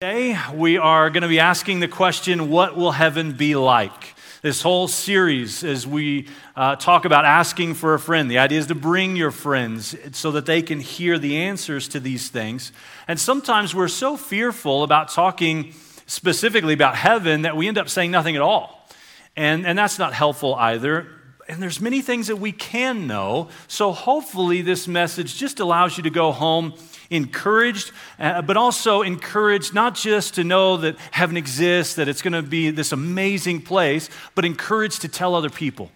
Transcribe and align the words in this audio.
Today, 0.00 0.38
we 0.54 0.78
are 0.78 1.10
going 1.10 1.22
to 1.24 1.28
be 1.28 1.40
asking 1.40 1.80
the 1.80 1.88
question 1.88 2.50
what 2.50 2.76
will 2.76 2.92
heaven 2.92 3.32
be 3.32 3.56
like? 3.56 4.14
This 4.42 4.62
whole 4.62 4.86
series, 4.86 5.64
as 5.64 5.88
we 5.88 6.28
uh, 6.54 6.76
talk 6.76 7.04
about 7.04 7.24
asking 7.24 7.74
for 7.74 7.94
a 7.94 7.98
friend, 7.98 8.30
the 8.30 8.38
idea 8.38 8.60
is 8.60 8.68
to 8.68 8.76
bring 8.76 9.16
your 9.16 9.32
friends 9.32 9.96
so 10.12 10.30
that 10.30 10.46
they 10.46 10.62
can 10.62 10.78
hear 10.78 11.18
the 11.18 11.38
answers 11.38 11.88
to 11.88 11.98
these 11.98 12.28
things. 12.28 12.70
And 13.08 13.18
sometimes 13.18 13.74
we're 13.74 13.88
so 13.88 14.16
fearful 14.16 14.84
about 14.84 15.08
talking 15.08 15.74
specifically 16.06 16.74
about 16.74 16.94
heaven 16.94 17.42
that 17.42 17.56
we 17.56 17.66
end 17.66 17.76
up 17.76 17.88
saying 17.88 18.12
nothing 18.12 18.36
at 18.36 18.40
all. 18.40 18.88
And, 19.34 19.66
and 19.66 19.76
that's 19.76 19.98
not 19.98 20.12
helpful 20.12 20.54
either. 20.54 21.08
And 21.48 21.60
there's 21.60 21.80
many 21.80 22.02
things 22.02 22.28
that 22.28 22.36
we 22.36 22.52
can 22.52 23.08
know. 23.08 23.48
So 23.66 23.90
hopefully, 23.90 24.62
this 24.62 24.86
message 24.86 25.34
just 25.34 25.58
allows 25.58 25.96
you 25.96 26.04
to 26.04 26.10
go 26.10 26.30
home 26.30 26.74
encouraged, 27.10 27.92
uh, 28.18 28.42
but 28.42 28.56
also 28.56 29.02
encouraged 29.02 29.74
not 29.74 29.94
just 29.94 30.34
to 30.34 30.44
know 30.44 30.76
that 30.78 30.96
heaven 31.10 31.36
exists, 31.36 31.94
that 31.94 32.08
it's 32.08 32.22
going 32.22 32.32
to 32.32 32.42
be 32.42 32.70
this 32.70 32.92
amazing 32.92 33.62
place, 33.62 34.10
but 34.34 34.44
encouraged 34.44 35.02
to 35.02 35.08
tell 35.08 35.34
other 35.34 35.50
people. 35.50 35.90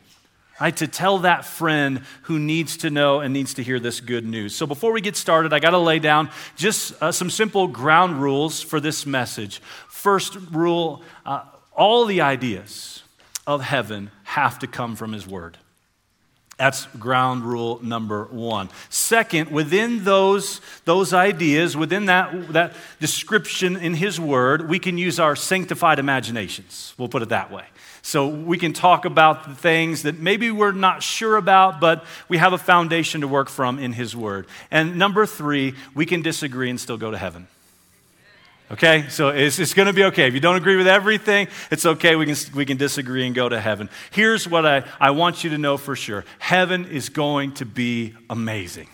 Right, 0.61 0.77
to 0.77 0.87
tell 0.87 1.21
that 1.21 1.45
friend 1.45 2.03
who 2.23 2.39
needs 2.39 2.77
to 2.79 2.91
know 2.91 3.19
and 3.19 3.33
needs 3.33 3.55
to 3.55 3.65
hear 3.65 3.81
this 3.81 4.01
good 4.01 4.25
news. 4.25 4.55
So, 4.55 4.65
before 4.65 4.93
we 4.93 5.01
get 5.01 5.17
started, 5.17 5.53
I 5.53 5.59
got 5.59 5.71
to 5.71 5.79
lay 5.79 5.99
down 5.99 6.31
just 6.55 6.93
uh, 7.03 7.11
some 7.11 7.31
simple 7.31 7.67
ground 7.67 8.23
rules 8.23 8.63
for 8.63 8.79
this 8.79 9.05
message. 9.05 9.61
First 9.89 10.37
rule 10.53 11.03
uh, 11.27 11.45
all 11.73 12.05
the 12.05 12.21
ideas 12.21 13.03
of 13.45 13.63
heaven 13.63 14.13
have 14.25 14.61
to 14.61 14.69
come 14.69 14.95
from 14.95 15.13
His 15.13 15.27
Word. 15.27 15.59
That's 16.59 16.87
ground 16.87 17.45
rule 17.45 17.81
number 17.83 18.25
one. 18.25 18.69
Second, 18.89 19.51
within 19.51 20.05
those, 20.05 20.61
those 20.85 21.13
ideas, 21.13 21.77
within 21.77 22.07
that, 22.07 22.53
that 22.53 22.75
description 23.01 23.77
in 23.77 23.95
His 23.95 24.21
Word, 24.21 24.69
we 24.69 24.79
can 24.79 24.99
use 24.99 25.19
our 25.19 25.35
sanctified 25.35 25.99
imaginations. 25.99 26.95
We'll 26.99 27.09
put 27.09 27.23
it 27.23 27.31
that 27.31 27.51
way. 27.51 27.65
So 28.03 28.29
we 28.29 28.59
can 28.59 28.73
talk 28.73 29.05
about 29.05 29.49
the 29.49 29.55
things 29.55 30.03
that 30.03 30.19
maybe 30.19 30.51
we're 30.51 30.73
not 30.73 31.03
sure 31.03 31.37
about, 31.37 31.81
but 31.81 32.05
we 32.29 32.37
have 32.39 32.53
a 32.53 32.59
foundation 32.59 33.23
to 33.23 33.29
work 33.29 33.49
from 33.49 33.79
in 33.79 33.93
His 33.93 34.15
Word. 34.15 34.47
And 34.71 34.99
number 34.99 35.25
three, 35.25 35.75
we 35.95 36.05
can 36.05 36.21
disagree 36.21 36.69
and 36.69 36.79
still 36.79 36.99
go 36.99 37.11
to 37.11 37.19
heaven. 37.19 37.47
Okay? 38.73 39.07
So 39.09 39.29
it's, 39.29 39.59
it's 39.59 39.75
going 39.75 39.87
to 39.87 39.93
be 39.93 40.05
okay. 40.05 40.27
If 40.27 40.35
you 40.35 40.41
don't 40.41 40.57
agree 40.57 40.77
with 40.77 40.87
everything, 40.87 41.49
it's 41.71 41.85
okay. 41.85 42.17
We 42.17 42.27
can, 42.27 42.37
we 42.55 42.65
can 42.65 42.79
disagree 42.79 43.27
and 43.27 43.35
go 43.35 43.49
to 43.49 43.61
heaven. 43.61 43.91
Here's 44.11 44.49
what 44.49 44.65
I, 44.65 44.85
I 44.99 45.11
want 45.11 45.45
you 45.45 45.51
to 45.51 45.59
know 45.59 45.77
for 45.77 45.95
sure 45.95 46.25
heaven 46.39 46.87
is 46.87 47.09
going 47.09 47.53
to 47.55 47.67
be 47.67 48.15
amazing. 48.31 48.89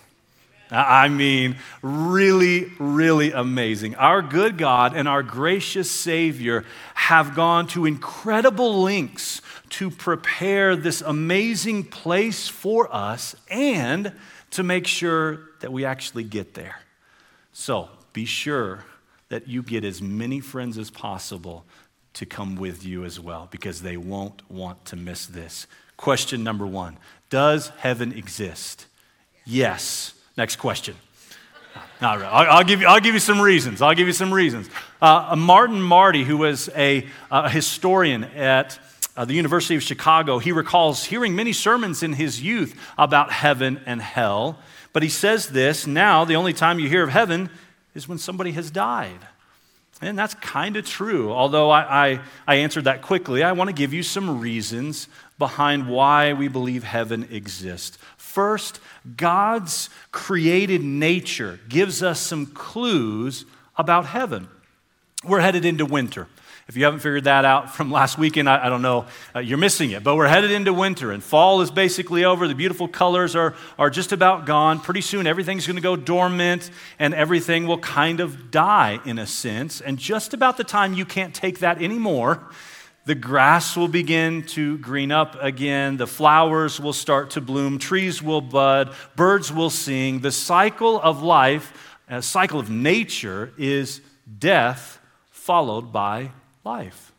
I 0.70 1.08
mean, 1.08 1.56
really, 1.80 2.70
really 2.78 3.32
amazing. 3.32 3.94
Our 3.94 4.20
good 4.20 4.58
God 4.58 4.94
and 4.94 5.08
our 5.08 5.22
gracious 5.22 5.90
Savior 5.90 6.66
have 6.92 7.34
gone 7.34 7.68
to 7.68 7.86
incredible 7.86 8.82
lengths 8.82 9.40
to 9.70 9.90
prepare 9.90 10.76
this 10.76 11.00
amazing 11.00 11.84
place 11.84 12.48
for 12.48 12.94
us 12.94 13.34
and 13.50 14.12
to 14.50 14.62
make 14.62 14.86
sure 14.86 15.40
that 15.60 15.72
we 15.72 15.86
actually 15.86 16.24
get 16.24 16.52
there. 16.52 16.80
So 17.54 17.88
be 18.12 18.26
sure 18.26 18.84
that 19.28 19.48
you 19.48 19.62
get 19.62 19.84
as 19.84 20.00
many 20.00 20.40
friends 20.40 20.78
as 20.78 20.90
possible 20.90 21.64
to 22.14 22.26
come 22.26 22.56
with 22.56 22.84
you 22.84 23.04
as 23.04 23.20
well 23.20 23.48
because 23.50 23.82
they 23.82 23.96
won't 23.96 24.48
want 24.50 24.84
to 24.86 24.96
miss 24.96 25.26
this. 25.26 25.66
Question 25.96 26.42
number 26.42 26.66
one 26.66 26.96
Does 27.30 27.68
heaven 27.78 28.12
exist? 28.12 28.86
Yes. 29.44 30.14
Next 30.36 30.56
question. 30.56 30.94
Not 32.00 32.18
really. 32.18 32.28
I'll, 32.28 32.64
give 32.64 32.80
you, 32.80 32.86
I'll 32.86 33.00
give 33.00 33.14
you 33.14 33.20
some 33.20 33.40
reasons. 33.40 33.82
I'll 33.82 33.94
give 33.94 34.06
you 34.06 34.12
some 34.12 34.32
reasons. 34.32 34.68
Uh, 35.02 35.34
Martin 35.36 35.82
Marty, 35.82 36.22
who 36.22 36.36
was 36.36 36.68
a, 36.76 37.06
a 37.30 37.48
historian 37.50 38.24
at 38.24 38.78
uh, 39.16 39.24
the 39.24 39.34
University 39.34 39.74
of 39.74 39.82
Chicago, 39.82 40.38
he 40.38 40.52
recalls 40.52 41.04
hearing 41.04 41.34
many 41.34 41.52
sermons 41.52 42.04
in 42.04 42.12
his 42.12 42.40
youth 42.40 42.78
about 42.96 43.32
heaven 43.32 43.80
and 43.84 44.00
hell. 44.00 44.60
But 44.92 45.02
he 45.02 45.08
says 45.08 45.48
this 45.48 45.88
now, 45.88 46.24
the 46.24 46.36
only 46.36 46.52
time 46.52 46.78
you 46.78 46.88
hear 46.88 47.02
of 47.02 47.10
heaven 47.10 47.50
is 47.98 48.08
when 48.08 48.16
somebody 48.16 48.52
has 48.52 48.70
died. 48.70 49.18
And 50.00 50.16
that's 50.16 50.34
kind 50.34 50.76
of 50.76 50.86
true. 50.86 51.32
Although 51.32 51.70
I, 51.70 52.08
I, 52.10 52.20
I, 52.46 52.54
answered 52.54 52.84
that 52.84 53.02
quickly, 53.02 53.42
I 53.42 53.52
want 53.52 53.68
to 53.68 53.74
give 53.74 53.92
you 53.92 54.04
some 54.04 54.40
reasons 54.40 55.08
behind 55.38 55.88
why 55.88 56.32
we 56.32 56.46
believe 56.46 56.84
heaven 56.84 57.28
exists. 57.32 57.98
First, 58.16 58.80
God's 59.16 59.90
created 60.12 60.82
nature 60.82 61.58
gives 61.68 62.02
us 62.02 62.20
some 62.20 62.46
clues 62.46 63.44
about 63.76 64.06
heaven. 64.06 64.48
We're 65.24 65.40
headed 65.40 65.64
into 65.64 65.84
winter. 65.84 66.28
If 66.68 66.76
you 66.76 66.84
haven't 66.84 67.00
figured 67.00 67.24
that 67.24 67.46
out 67.46 67.74
from 67.74 67.90
last 67.90 68.18
weekend, 68.18 68.46
I, 68.46 68.66
I 68.66 68.68
don't 68.68 68.82
know, 68.82 69.06
uh, 69.34 69.38
you're 69.38 69.56
missing 69.56 69.92
it. 69.92 70.04
But 70.04 70.16
we're 70.16 70.28
headed 70.28 70.50
into 70.50 70.74
winter, 70.74 71.12
and 71.12 71.24
fall 71.24 71.62
is 71.62 71.70
basically 71.70 72.26
over. 72.26 72.46
The 72.46 72.54
beautiful 72.54 72.86
colors 72.86 73.34
are, 73.34 73.54
are 73.78 73.88
just 73.88 74.12
about 74.12 74.44
gone. 74.44 74.78
Pretty 74.78 75.00
soon, 75.00 75.26
everything's 75.26 75.66
going 75.66 75.76
to 75.76 75.82
go 75.82 75.96
dormant, 75.96 76.70
and 76.98 77.14
everything 77.14 77.66
will 77.66 77.78
kind 77.78 78.20
of 78.20 78.50
die 78.50 79.00
in 79.06 79.18
a 79.18 79.26
sense. 79.26 79.80
And 79.80 79.96
just 79.96 80.34
about 80.34 80.58
the 80.58 80.64
time 80.64 80.92
you 80.92 81.06
can't 81.06 81.34
take 81.34 81.60
that 81.60 81.80
anymore, 81.80 82.46
the 83.06 83.14
grass 83.14 83.74
will 83.74 83.88
begin 83.88 84.42
to 84.48 84.76
green 84.76 85.10
up 85.10 85.38
again. 85.40 85.96
The 85.96 86.06
flowers 86.06 86.78
will 86.78 86.92
start 86.92 87.30
to 87.30 87.40
bloom. 87.40 87.78
Trees 87.78 88.22
will 88.22 88.42
bud. 88.42 88.94
Birds 89.16 89.50
will 89.50 89.70
sing. 89.70 90.20
The 90.20 90.32
cycle 90.32 91.00
of 91.00 91.22
life, 91.22 91.96
a 92.10 92.20
cycle 92.20 92.60
of 92.60 92.68
nature, 92.68 93.54
is 93.56 94.02
death 94.38 95.00
followed 95.30 95.94
by 95.94 96.32
life. 96.68 97.12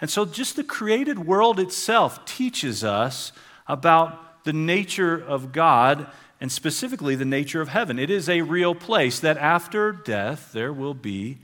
And 0.00 0.10
so, 0.10 0.24
just 0.24 0.56
the 0.56 0.64
created 0.64 1.18
world 1.18 1.60
itself 1.60 2.24
teaches 2.24 2.82
us 2.82 3.32
about 3.68 4.44
the 4.44 4.52
nature 4.52 5.16
of 5.16 5.52
God 5.52 6.06
and 6.40 6.50
specifically 6.50 7.14
the 7.14 7.24
nature 7.24 7.60
of 7.60 7.68
heaven. 7.68 7.98
It 7.98 8.10
is 8.10 8.28
a 8.28 8.40
real 8.40 8.74
place 8.74 9.20
that 9.20 9.36
after 9.38 9.92
death 9.92 10.50
there 10.52 10.72
will 10.72 10.94
be 10.94 11.38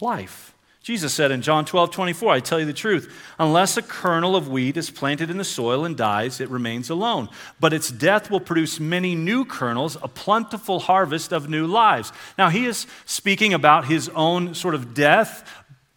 life. 0.00 0.54
Jesus 0.86 1.12
said 1.12 1.32
in 1.32 1.42
John 1.42 1.64
12, 1.64 1.90
24, 1.90 2.32
I 2.32 2.38
tell 2.38 2.60
you 2.60 2.64
the 2.64 2.72
truth, 2.72 3.12
unless 3.40 3.76
a 3.76 3.82
kernel 3.82 4.36
of 4.36 4.48
wheat 4.48 4.76
is 4.76 4.88
planted 4.88 5.30
in 5.30 5.36
the 5.36 5.42
soil 5.42 5.84
and 5.84 5.96
dies, 5.96 6.40
it 6.40 6.48
remains 6.48 6.90
alone. 6.90 7.28
But 7.58 7.72
its 7.72 7.90
death 7.90 8.30
will 8.30 8.38
produce 8.38 8.78
many 8.78 9.16
new 9.16 9.44
kernels, 9.44 9.96
a 10.00 10.06
plentiful 10.06 10.78
harvest 10.78 11.32
of 11.32 11.48
new 11.48 11.66
lives. 11.66 12.12
Now, 12.38 12.50
he 12.50 12.66
is 12.66 12.86
speaking 13.04 13.52
about 13.52 13.86
his 13.86 14.08
own 14.10 14.54
sort 14.54 14.76
of 14.76 14.94
death, 14.94 15.50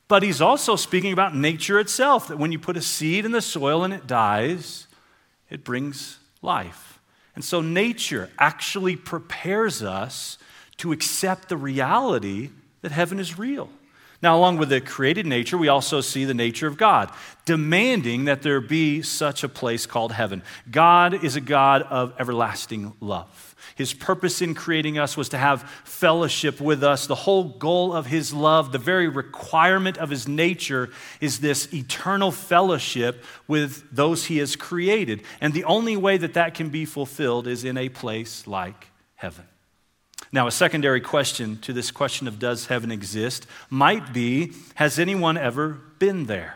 but 0.09 0.23
he's 0.23 0.41
also 0.41 0.75
speaking 0.75 1.13
about 1.13 1.35
nature 1.35 1.79
itself 1.79 2.27
that 2.27 2.37
when 2.37 2.51
you 2.51 2.59
put 2.59 2.75
a 2.75 2.81
seed 2.81 3.23
in 3.25 3.31
the 3.31 3.41
soil 3.41 3.83
and 3.83 3.93
it 3.93 4.07
dies, 4.07 4.87
it 5.49 5.63
brings 5.63 6.17
life. 6.41 6.99
And 7.35 7.45
so 7.45 7.61
nature 7.61 8.29
actually 8.37 8.95
prepares 8.95 9.81
us 9.83 10.37
to 10.77 10.91
accept 10.91 11.47
the 11.47 11.55
reality 11.55 12.49
that 12.81 12.91
heaven 12.91 13.19
is 13.19 13.37
real. 13.37 13.69
Now, 14.21 14.37
along 14.37 14.57
with 14.57 14.67
the 14.67 14.81
created 14.81 15.25
nature, 15.25 15.57
we 15.57 15.69
also 15.69 16.01
see 16.01 16.25
the 16.25 16.33
nature 16.33 16.67
of 16.67 16.75
God, 16.75 17.09
demanding 17.45 18.25
that 18.25 18.41
there 18.41 18.59
be 18.59 19.01
such 19.01 19.45
a 19.45 19.49
place 19.49 19.85
called 19.85 20.11
heaven. 20.11 20.43
God 20.69 21.23
is 21.23 21.37
a 21.37 21.41
God 21.41 21.83
of 21.83 22.13
everlasting 22.19 22.93
love. 22.99 23.55
His 23.75 23.93
purpose 23.93 24.41
in 24.41 24.55
creating 24.55 24.99
us 24.99 25.15
was 25.15 25.29
to 25.29 25.37
have 25.37 25.61
fellowship 25.85 26.59
with 26.59 26.83
us. 26.83 27.07
The 27.07 27.15
whole 27.15 27.45
goal 27.45 27.93
of 27.93 28.07
His 28.07 28.33
love, 28.33 28.73
the 28.73 28.77
very 28.77 29.07
requirement 29.07 29.97
of 29.97 30.09
His 30.09 30.27
nature, 30.27 30.89
is 31.21 31.39
this 31.39 31.73
eternal 31.73 32.31
fellowship 32.31 33.23
with 33.47 33.89
those 33.89 34.25
He 34.25 34.39
has 34.39 34.57
created. 34.57 35.23
And 35.39 35.53
the 35.53 35.63
only 35.63 35.95
way 35.95 36.17
that 36.17 36.33
that 36.33 36.55
can 36.55 36.69
be 36.69 36.83
fulfilled 36.83 37.47
is 37.47 37.63
in 37.63 37.77
a 37.77 37.87
place 37.87 38.45
like 38.45 38.87
heaven. 39.15 39.45
Now, 40.31 40.45
a 40.45 40.51
secondary 40.51 41.01
question 41.01 41.57
to 41.61 41.73
this 41.73 41.89
question 41.89 42.27
of 42.27 42.37
does 42.37 42.67
heaven 42.67 42.91
exist 42.91 43.47
might 43.69 44.13
be 44.13 44.53
has 44.75 44.99
anyone 44.99 45.37
ever 45.37 45.79
been 45.97 46.25
there? 46.25 46.55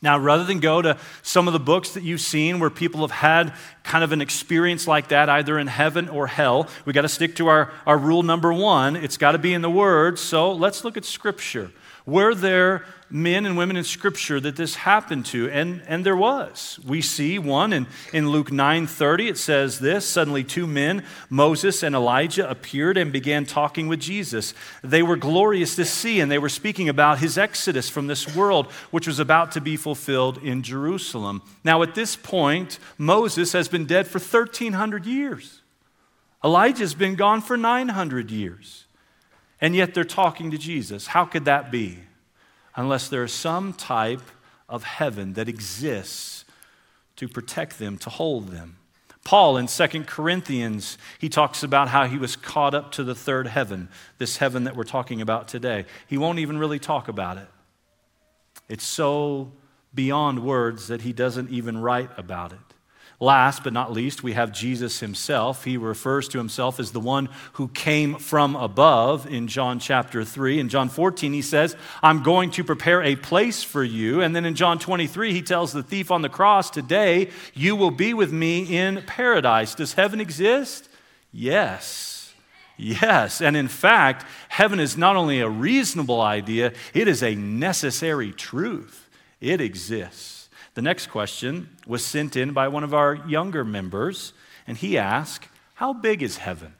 Now, 0.00 0.16
rather 0.16 0.44
than 0.44 0.60
go 0.60 0.80
to 0.80 0.96
some 1.22 1.48
of 1.48 1.52
the 1.52 1.58
books 1.58 1.94
that 1.94 2.04
you've 2.04 2.20
seen 2.20 2.60
where 2.60 2.70
people 2.70 3.00
have 3.00 3.10
had 3.10 3.52
kind 3.82 4.04
of 4.04 4.12
an 4.12 4.20
experience 4.20 4.86
like 4.86 5.08
that, 5.08 5.28
either 5.28 5.58
in 5.58 5.66
heaven 5.66 6.08
or 6.08 6.28
hell, 6.28 6.68
we 6.84 6.92
got 6.92 7.02
to 7.02 7.08
stick 7.08 7.34
to 7.36 7.48
our, 7.48 7.72
our 7.84 7.98
rule 7.98 8.22
number 8.22 8.52
one. 8.52 8.94
It's 8.94 9.16
got 9.16 9.32
to 9.32 9.38
be 9.38 9.52
in 9.52 9.60
the 9.60 9.70
Word. 9.70 10.20
So 10.20 10.52
let's 10.52 10.84
look 10.84 10.96
at 10.96 11.04
Scripture. 11.04 11.72
Were 12.08 12.34
there 12.34 12.86
men 13.10 13.44
and 13.44 13.58
women 13.58 13.76
in 13.76 13.84
Scripture 13.84 14.40
that 14.40 14.56
this 14.56 14.76
happened 14.76 15.26
to? 15.26 15.50
And, 15.50 15.82
and 15.86 16.06
there 16.06 16.16
was. 16.16 16.80
We 16.86 17.02
see 17.02 17.38
one 17.38 17.70
in, 17.74 17.86
in 18.14 18.30
Luke 18.30 18.50
9:30. 18.50 19.28
It 19.28 19.36
says 19.36 19.78
this: 19.78 20.06
Suddenly 20.06 20.42
two 20.42 20.66
men, 20.66 21.04
Moses 21.28 21.82
and 21.82 21.94
Elijah, 21.94 22.48
appeared 22.48 22.96
and 22.96 23.12
began 23.12 23.44
talking 23.44 23.88
with 23.88 24.00
Jesus. 24.00 24.54
They 24.82 25.02
were 25.02 25.18
glorious 25.18 25.76
to 25.76 25.84
see, 25.84 26.20
and 26.20 26.32
they 26.32 26.38
were 26.38 26.48
speaking 26.48 26.88
about 26.88 27.18
his 27.18 27.36
exodus 27.36 27.90
from 27.90 28.06
this 28.06 28.34
world, 28.34 28.72
which 28.90 29.06
was 29.06 29.18
about 29.18 29.52
to 29.52 29.60
be 29.60 29.76
fulfilled 29.76 30.38
in 30.38 30.62
Jerusalem. 30.62 31.42
Now, 31.62 31.82
at 31.82 31.94
this 31.94 32.16
point, 32.16 32.78
Moses 32.96 33.52
has 33.52 33.68
been 33.68 33.84
dead 33.84 34.06
for 34.06 34.18
1,300 34.18 35.04
years. 35.04 35.60
Elijah's 36.42 36.94
been 36.94 37.16
gone 37.16 37.42
for 37.42 37.58
900 37.58 38.30
years. 38.30 38.86
And 39.60 39.74
yet 39.74 39.94
they're 39.94 40.04
talking 40.04 40.50
to 40.50 40.58
Jesus. 40.58 41.08
How 41.08 41.24
could 41.24 41.44
that 41.46 41.70
be? 41.70 41.98
Unless 42.76 43.08
there 43.08 43.24
is 43.24 43.32
some 43.32 43.72
type 43.72 44.22
of 44.68 44.84
heaven 44.84 45.32
that 45.34 45.48
exists 45.48 46.44
to 47.16 47.28
protect 47.28 47.78
them, 47.78 47.98
to 47.98 48.10
hold 48.10 48.48
them. 48.48 48.76
Paul 49.24 49.56
in 49.56 49.66
2 49.66 50.04
Corinthians, 50.04 50.96
he 51.18 51.28
talks 51.28 51.62
about 51.62 51.88
how 51.88 52.06
he 52.06 52.16
was 52.16 52.36
caught 52.36 52.74
up 52.74 52.92
to 52.92 53.04
the 53.04 53.14
third 53.14 53.46
heaven, 53.46 53.88
this 54.18 54.38
heaven 54.38 54.64
that 54.64 54.76
we're 54.76 54.84
talking 54.84 55.20
about 55.20 55.48
today. 55.48 55.84
He 56.06 56.16
won't 56.16 56.38
even 56.38 56.56
really 56.56 56.78
talk 56.78 57.08
about 57.08 57.36
it. 57.36 57.48
It's 58.68 58.86
so 58.86 59.52
beyond 59.92 60.44
words 60.44 60.88
that 60.88 61.02
he 61.02 61.12
doesn't 61.12 61.50
even 61.50 61.78
write 61.78 62.10
about 62.16 62.52
it. 62.52 62.67
Last 63.20 63.64
but 63.64 63.72
not 63.72 63.92
least, 63.92 64.22
we 64.22 64.34
have 64.34 64.52
Jesus 64.52 65.00
himself. 65.00 65.64
He 65.64 65.76
refers 65.76 66.28
to 66.28 66.38
himself 66.38 66.78
as 66.78 66.92
the 66.92 67.00
one 67.00 67.28
who 67.54 67.66
came 67.66 68.14
from 68.14 68.54
above 68.54 69.26
in 69.26 69.48
John 69.48 69.80
chapter 69.80 70.24
3. 70.24 70.60
In 70.60 70.68
John 70.68 70.88
14, 70.88 71.32
he 71.32 71.42
says, 71.42 71.74
I'm 72.00 72.22
going 72.22 72.52
to 72.52 72.62
prepare 72.62 73.02
a 73.02 73.16
place 73.16 73.64
for 73.64 73.82
you. 73.82 74.22
And 74.22 74.36
then 74.36 74.44
in 74.44 74.54
John 74.54 74.78
23, 74.78 75.32
he 75.32 75.42
tells 75.42 75.72
the 75.72 75.82
thief 75.82 76.12
on 76.12 76.22
the 76.22 76.28
cross, 76.28 76.70
Today 76.70 77.30
you 77.54 77.74
will 77.74 77.90
be 77.90 78.14
with 78.14 78.32
me 78.32 78.62
in 78.62 79.02
paradise. 79.02 79.74
Does 79.74 79.94
heaven 79.94 80.20
exist? 80.20 80.88
Yes. 81.32 82.32
Yes. 82.76 83.40
And 83.40 83.56
in 83.56 83.66
fact, 83.66 84.26
heaven 84.48 84.78
is 84.78 84.96
not 84.96 85.16
only 85.16 85.40
a 85.40 85.48
reasonable 85.48 86.20
idea, 86.20 86.72
it 86.94 87.08
is 87.08 87.24
a 87.24 87.34
necessary 87.34 88.30
truth. 88.30 89.08
It 89.40 89.60
exists. 89.60 90.37
The 90.78 90.82
next 90.82 91.08
question 91.08 91.70
was 91.88 92.04
sent 92.04 92.36
in 92.36 92.52
by 92.52 92.68
one 92.68 92.84
of 92.84 92.94
our 92.94 93.16
younger 93.26 93.64
members, 93.64 94.32
and 94.64 94.76
he 94.76 94.96
asked, 94.96 95.48
How 95.74 95.92
big 95.92 96.22
is 96.22 96.36
heaven? 96.36 96.72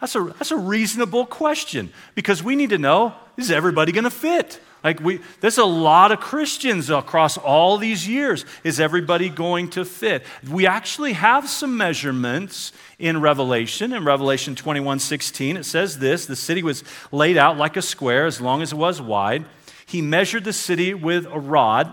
That's 0.00 0.14
a, 0.14 0.22
that's 0.22 0.52
a 0.52 0.56
reasonable 0.56 1.26
question 1.26 1.92
because 2.14 2.40
we 2.40 2.54
need 2.54 2.70
to 2.70 2.78
know 2.78 3.14
is 3.36 3.50
everybody 3.50 3.90
going 3.90 4.04
to 4.04 4.10
fit? 4.10 4.60
Like 4.84 5.00
we, 5.00 5.18
there's 5.40 5.58
a 5.58 5.64
lot 5.64 6.12
of 6.12 6.20
Christians 6.20 6.88
across 6.88 7.36
all 7.36 7.78
these 7.78 8.06
years. 8.06 8.44
Is 8.62 8.78
everybody 8.78 9.28
going 9.28 9.70
to 9.70 9.84
fit? 9.84 10.22
We 10.48 10.68
actually 10.68 11.14
have 11.14 11.48
some 11.48 11.76
measurements 11.76 12.70
in 13.00 13.20
Revelation. 13.20 13.92
In 13.92 14.04
Revelation 14.04 14.54
21 14.54 15.00
16, 15.00 15.56
it 15.56 15.64
says 15.64 15.98
this 15.98 16.26
the 16.26 16.36
city 16.36 16.62
was 16.62 16.84
laid 17.10 17.38
out 17.38 17.58
like 17.58 17.76
a 17.76 17.82
square 17.82 18.26
as 18.26 18.40
long 18.40 18.62
as 18.62 18.70
it 18.70 18.76
was 18.76 19.02
wide. 19.02 19.46
He 19.84 20.00
measured 20.00 20.44
the 20.44 20.52
city 20.52 20.94
with 20.94 21.26
a 21.26 21.40
rod 21.40 21.92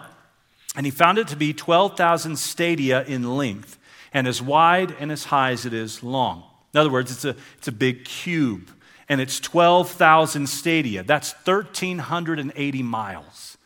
and 0.75 0.85
he 0.85 0.91
found 0.91 1.17
it 1.17 1.27
to 1.29 1.35
be 1.35 1.53
12,000 1.53 2.37
stadia 2.37 3.03
in 3.03 3.35
length, 3.35 3.77
and 4.13 4.27
as 4.27 4.41
wide 4.41 4.95
and 4.99 5.11
as 5.11 5.25
high 5.25 5.51
as 5.51 5.65
it 5.65 5.73
is 5.73 6.03
long. 6.03 6.43
In 6.73 6.79
other 6.79 6.89
words, 6.89 7.11
it's 7.11 7.25
a, 7.25 7.35
it's 7.57 7.67
a 7.67 7.73
big 7.73 8.05
cube, 8.05 8.71
and 9.09 9.19
it's 9.19 9.39
12,000 9.39 10.47
stadia. 10.47 11.03
That's 11.03 11.33
1,380 11.45 12.83
miles. 12.83 13.57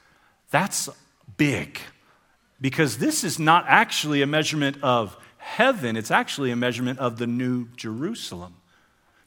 That's 0.50 0.90
big, 1.38 1.80
because 2.60 2.98
this 2.98 3.24
is 3.24 3.38
not 3.38 3.66
actually 3.68 4.22
a 4.22 4.28
measurement 4.28 4.78
of 4.82 5.18
heaven, 5.38 5.96
it's 5.96 6.12
actually 6.12 6.50
a 6.50 6.56
measurement 6.56 6.98
of 6.98 7.18
the 7.18 7.28
New 7.28 7.68
Jerusalem. 7.76 8.56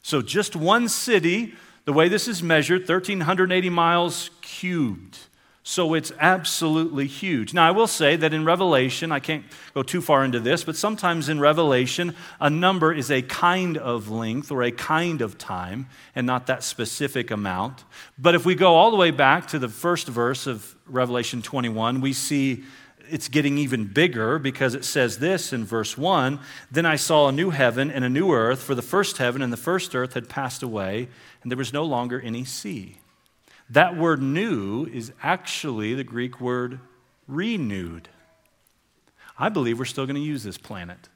So, 0.01 0.21
just 0.21 0.55
one 0.55 0.89
city, 0.89 1.53
the 1.85 1.93
way 1.93 2.09
this 2.09 2.27
is 2.27 2.43
measured, 2.43 2.81
1,380 2.81 3.69
miles 3.69 4.29
cubed. 4.41 5.17
So 5.69 5.93
it's 5.93 6.11
absolutely 6.19 7.05
huge. 7.05 7.53
Now, 7.53 7.67
I 7.67 7.69
will 7.69 7.85
say 7.85 8.15
that 8.15 8.33
in 8.33 8.43
Revelation, 8.43 9.11
I 9.11 9.19
can't 9.19 9.45
go 9.75 9.83
too 9.83 10.01
far 10.01 10.25
into 10.25 10.39
this, 10.39 10.63
but 10.63 10.75
sometimes 10.75 11.29
in 11.29 11.39
Revelation, 11.39 12.15
a 12.41 12.49
number 12.49 12.91
is 12.91 13.11
a 13.11 13.21
kind 13.21 13.77
of 13.77 14.09
length 14.09 14.51
or 14.51 14.63
a 14.63 14.71
kind 14.71 15.21
of 15.21 15.37
time 15.37 15.85
and 16.15 16.25
not 16.25 16.47
that 16.47 16.63
specific 16.63 17.29
amount. 17.29 17.83
But 18.17 18.33
if 18.33 18.47
we 18.47 18.55
go 18.55 18.73
all 18.73 18.89
the 18.89 18.97
way 18.97 19.11
back 19.11 19.49
to 19.49 19.59
the 19.59 19.69
first 19.69 20.07
verse 20.07 20.47
of 20.47 20.75
Revelation 20.87 21.43
21, 21.43 22.01
we 22.01 22.13
see 22.13 22.63
it's 23.07 23.27
getting 23.27 23.59
even 23.59 23.85
bigger 23.85 24.39
because 24.39 24.73
it 24.73 24.83
says 24.83 25.19
this 25.19 25.53
in 25.53 25.65
verse 25.65 25.95
1 25.95 26.39
Then 26.71 26.87
I 26.87 26.95
saw 26.95 27.27
a 27.27 27.31
new 27.31 27.51
heaven 27.51 27.91
and 27.91 28.03
a 28.03 28.09
new 28.09 28.31
earth, 28.31 28.63
for 28.63 28.73
the 28.73 28.81
first 28.81 29.19
heaven 29.19 29.43
and 29.43 29.53
the 29.53 29.57
first 29.57 29.93
earth 29.93 30.15
had 30.15 30.29
passed 30.29 30.63
away, 30.63 31.09
and 31.43 31.51
there 31.51 31.57
was 31.59 31.71
no 31.71 31.83
longer 31.83 32.19
any 32.19 32.43
sea. 32.43 32.98
That 33.69 33.95
word 33.95 34.21
new 34.21 34.85
is 34.85 35.11
actually 35.21 35.93
the 35.93 36.03
Greek 36.03 36.41
word 36.41 36.79
renewed. 37.27 38.09
I 39.37 39.49
believe 39.49 39.79
we're 39.79 39.85
still 39.85 40.05
going 40.05 40.15
to 40.15 40.21
use 40.21 40.43
this 40.43 40.57
planet. 40.57 41.09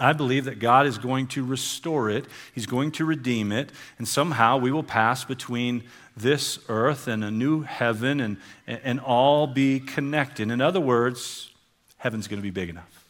I 0.00 0.12
believe 0.12 0.44
that 0.44 0.60
God 0.60 0.86
is 0.86 0.96
going 0.96 1.26
to 1.28 1.44
restore 1.44 2.08
it, 2.08 2.26
He's 2.54 2.66
going 2.66 2.92
to 2.92 3.04
redeem 3.04 3.50
it, 3.50 3.72
and 3.98 4.06
somehow 4.06 4.56
we 4.56 4.70
will 4.70 4.84
pass 4.84 5.24
between 5.24 5.82
this 6.16 6.58
earth 6.68 7.08
and 7.08 7.24
a 7.24 7.30
new 7.30 7.62
heaven 7.62 8.20
and, 8.20 8.36
and 8.66 9.00
all 9.00 9.46
be 9.46 9.80
connected. 9.80 10.50
In 10.50 10.60
other 10.60 10.80
words, 10.80 11.50
heaven's 11.98 12.28
going 12.28 12.38
to 12.38 12.42
be 12.42 12.50
big 12.50 12.68
enough. 12.68 13.04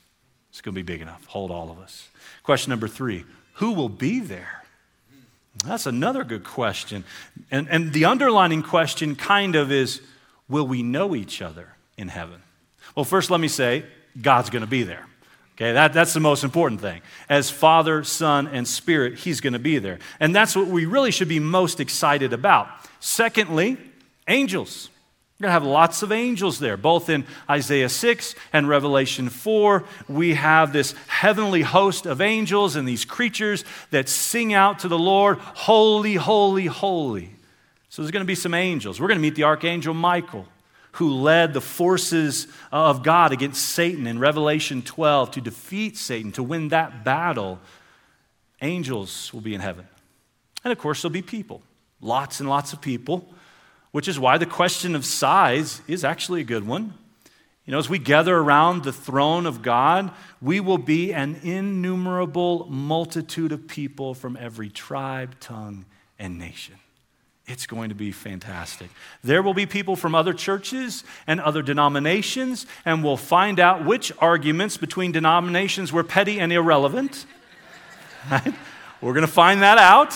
It's 0.50 0.62
going 0.62 0.74
to 0.74 0.78
be 0.78 0.82
big 0.82 1.02
enough. 1.02 1.24
Hold 1.26 1.50
all 1.50 1.70
of 1.70 1.78
us. 1.78 2.08
Question 2.42 2.70
number 2.70 2.88
three 2.88 3.24
Who 3.54 3.72
will 3.72 3.90
be 3.90 4.20
there? 4.20 4.57
That's 5.64 5.86
another 5.86 6.24
good 6.24 6.44
question. 6.44 7.04
And, 7.50 7.68
and 7.68 7.92
the 7.92 8.04
underlining 8.04 8.62
question 8.62 9.16
kind 9.16 9.56
of 9.56 9.72
is 9.72 10.00
will 10.48 10.66
we 10.66 10.82
know 10.82 11.14
each 11.14 11.42
other 11.42 11.68
in 11.96 12.08
heaven? 12.08 12.42
Well, 12.94 13.04
first, 13.04 13.30
let 13.30 13.40
me 13.40 13.48
say 13.48 13.84
God's 14.20 14.50
going 14.50 14.62
to 14.62 14.68
be 14.68 14.82
there. 14.82 15.06
Okay, 15.56 15.72
that, 15.72 15.92
that's 15.92 16.14
the 16.14 16.20
most 16.20 16.44
important 16.44 16.80
thing. 16.80 17.02
As 17.28 17.50
Father, 17.50 18.04
Son, 18.04 18.46
and 18.46 18.66
Spirit, 18.66 19.18
He's 19.18 19.40
going 19.40 19.54
to 19.54 19.58
be 19.58 19.78
there. 19.78 19.98
And 20.20 20.34
that's 20.34 20.54
what 20.54 20.68
we 20.68 20.86
really 20.86 21.10
should 21.10 21.28
be 21.28 21.40
most 21.40 21.80
excited 21.80 22.32
about. 22.32 22.68
Secondly, 23.00 23.76
angels. 24.28 24.88
We're 25.38 25.44
going 25.44 25.50
to 25.50 25.60
have 25.60 25.70
lots 25.70 26.02
of 26.02 26.10
angels 26.10 26.58
there, 26.58 26.76
both 26.76 27.08
in 27.08 27.24
Isaiah 27.48 27.88
6 27.88 28.34
and 28.52 28.68
Revelation 28.68 29.28
4. 29.28 29.84
We 30.08 30.34
have 30.34 30.72
this 30.72 30.96
heavenly 31.06 31.62
host 31.62 32.06
of 32.06 32.20
angels 32.20 32.74
and 32.74 32.88
these 32.88 33.04
creatures 33.04 33.64
that 33.92 34.08
sing 34.08 34.52
out 34.52 34.80
to 34.80 34.88
the 34.88 34.98
Lord, 34.98 35.38
Holy, 35.38 36.14
holy, 36.14 36.66
holy. 36.66 37.30
So 37.88 38.02
there's 38.02 38.10
going 38.10 38.24
to 38.24 38.26
be 38.26 38.34
some 38.34 38.52
angels. 38.52 39.00
We're 39.00 39.06
going 39.06 39.18
to 39.18 39.22
meet 39.22 39.36
the 39.36 39.44
archangel 39.44 39.94
Michael, 39.94 40.44
who 40.92 41.14
led 41.14 41.54
the 41.54 41.60
forces 41.60 42.48
of 42.72 43.04
God 43.04 43.30
against 43.30 43.64
Satan 43.64 44.08
in 44.08 44.18
Revelation 44.18 44.82
12 44.82 45.30
to 45.30 45.40
defeat 45.40 45.96
Satan, 45.96 46.32
to 46.32 46.42
win 46.42 46.70
that 46.70 47.04
battle. 47.04 47.60
Angels 48.60 49.32
will 49.32 49.42
be 49.42 49.54
in 49.54 49.60
heaven. 49.60 49.86
And 50.64 50.72
of 50.72 50.78
course, 50.78 51.00
there'll 51.00 51.12
be 51.12 51.22
people, 51.22 51.62
lots 52.00 52.40
and 52.40 52.48
lots 52.48 52.72
of 52.72 52.80
people 52.80 53.32
which 53.92 54.08
is 54.08 54.18
why 54.18 54.38
the 54.38 54.46
question 54.46 54.94
of 54.94 55.04
size 55.04 55.80
is 55.88 56.04
actually 56.04 56.40
a 56.40 56.44
good 56.44 56.66
one. 56.66 56.94
You 57.64 57.72
know, 57.72 57.78
as 57.78 57.90
we 57.90 57.98
gather 57.98 58.34
around 58.34 58.82
the 58.82 58.94
throne 58.94 59.44
of 59.44 59.60
God, 59.60 60.10
we 60.40 60.58
will 60.58 60.78
be 60.78 61.12
an 61.12 61.38
innumerable 61.42 62.66
multitude 62.70 63.52
of 63.52 63.68
people 63.68 64.14
from 64.14 64.38
every 64.40 64.70
tribe, 64.70 65.38
tongue, 65.38 65.84
and 66.18 66.38
nation. 66.38 66.76
It's 67.46 67.66
going 67.66 67.88
to 67.88 67.94
be 67.94 68.10
fantastic. 68.10 68.88
There 69.22 69.42
will 69.42 69.54
be 69.54 69.66
people 69.66 69.96
from 69.96 70.14
other 70.14 70.32
churches 70.32 71.04
and 71.26 71.40
other 71.40 71.62
denominations, 71.62 72.66
and 72.86 73.04
we'll 73.04 73.16
find 73.16 73.60
out 73.60 73.84
which 73.84 74.12
arguments 74.18 74.76
between 74.76 75.12
denominations 75.12 75.92
were 75.92 76.04
petty 76.04 76.40
and 76.40 76.52
irrelevant. 76.52 77.26
Right? 78.30 78.52
We're 79.00 79.14
going 79.14 79.24
to 79.24 79.32
find 79.32 79.62
that 79.62 79.78
out 79.78 80.12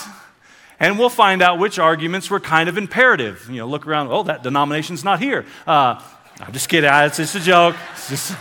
and 0.83 0.99
we'll 0.99 1.09
find 1.09 1.43
out 1.43 1.61
which 1.61 1.79
arguments 1.79 2.29
were 2.29 2.41
kind 2.41 2.69
of 2.69 2.77
imperative. 2.77 3.49
You 3.49 3.59
know, 3.59 3.69
look 3.69 3.87
around, 3.87 4.09
oh, 4.11 4.25
that 4.25 4.43
denomination's 4.43 5.05
not 5.05 5.21
here. 5.21 5.47
Uh, 5.65 6.03
I'm 6.41 6.53
just 6.53 6.69
kidding. 6.69 6.91
It's 6.93 7.19
just 7.19 7.37
a 7.37 7.41
joke. 7.41 7.77
It's 7.93 8.09
just, 8.09 8.37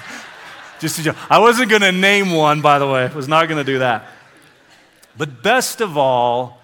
just 0.79 1.00
a 1.00 1.03
joke. 1.03 1.17
I 1.29 1.38
wasn't 1.38 1.69
going 1.69 1.83
to 1.83 1.91
name 1.91 2.31
one, 2.31 2.62
by 2.62 2.79
the 2.79 2.88
way. 2.88 3.05
I 3.05 3.13
was 3.13 3.27
not 3.27 3.48
going 3.48 3.63
to 3.63 3.71
do 3.71 3.79
that. 3.79 4.07
But 5.15 5.43
best 5.43 5.81
of 5.81 5.98
all, 5.98 6.60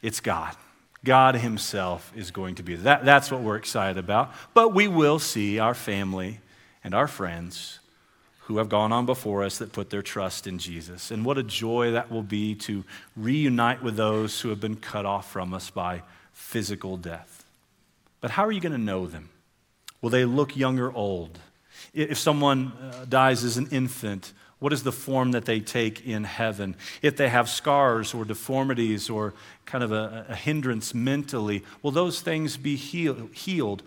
it's 0.00 0.20
God. 0.20 0.56
God 1.04 1.36
Himself 1.36 2.10
is 2.16 2.30
going 2.30 2.54
to 2.54 2.62
be 2.62 2.74
that. 2.76 3.04
That's 3.04 3.30
what 3.30 3.42
we're 3.42 3.56
excited 3.56 3.98
about. 3.98 4.32
But 4.54 4.72
we 4.74 4.88
will 4.88 5.18
see 5.18 5.58
our 5.58 5.74
family 5.74 6.40
and 6.82 6.94
our 6.94 7.06
friends 7.06 7.77
who 8.48 8.56
have 8.56 8.70
gone 8.70 8.92
on 8.92 9.04
before 9.04 9.44
us 9.44 9.58
that 9.58 9.72
put 9.72 9.90
their 9.90 10.00
trust 10.00 10.46
in 10.46 10.58
Jesus. 10.58 11.10
And 11.10 11.22
what 11.22 11.36
a 11.36 11.42
joy 11.42 11.90
that 11.90 12.10
will 12.10 12.22
be 12.22 12.54
to 12.54 12.82
reunite 13.14 13.82
with 13.82 13.96
those 13.96 14.40
who 14.40 14.48
have 14.48 14.58
been 14.58 14.76
cut 14.76 15.04
off 15.04 15.30
from 15.30 15.52
us 15.52 15.68
by 15.68 16.02
physical 16.32 16.96
death. 16.96 17.44
But 18.22 18.30
how 18.30 18.46
are 18.46 18.50
you 18.50 18.62
going 18.62 18.72
to 18.72 18.78
know 18.78 19.06
them? 19.06 19.28
Will 20.00 20.08
they 20.08 20.24
look 20.24 20.56
young 20.56 20.78
or 20.78 20.90
old? 20.90 21.38
If 21.92 22.16
someone 22.16 22.72
uh, 22.72 23.04
dies 23.06 23.44
as 23.44 23.58
an 23.58 23.68
infant, 23.70 24.32
what 24.60 24.72
is 24.72 24.82
the 24.82 24.92
form 24.92 25.32
that 25.32 25.44
they 25.44 25.60
take 25.60 26.06
in 26.06 26.24
heaven? 26.24 26.74
If 27.02 27.18
they 27.18 27.28
have 27.28 27.50
scars 27.50 28.14
or 28.14 28.24
deformities 28.24 29.10
or 29.10 29.34
kind 29.66 29.84
of 29.84 29.92
a, 29.92 30.24
a 30.30 30.34
hindrance 30.34 30.94
mentally, 30.94 31.64
will 31.82 31.90
those 31.90 32.22
things 32.22 32.56
be 32.56 32.76
heal, 32.76 33.28
healed? 33.34 33.82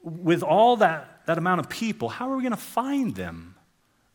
With 0.00 0.42
all 0.42 0.78
that, 0.78 1.26
that 1.26 1.36
amount 1.36 1.60
of 1.60 1.68
people, 1.68 2.08
how 2.08 2.30
are 2.30 2.36
we 2.36 2.42
going 2.42 2.52
to 2.52 2.56
find 2.56 3.14
them? 3.14 3.55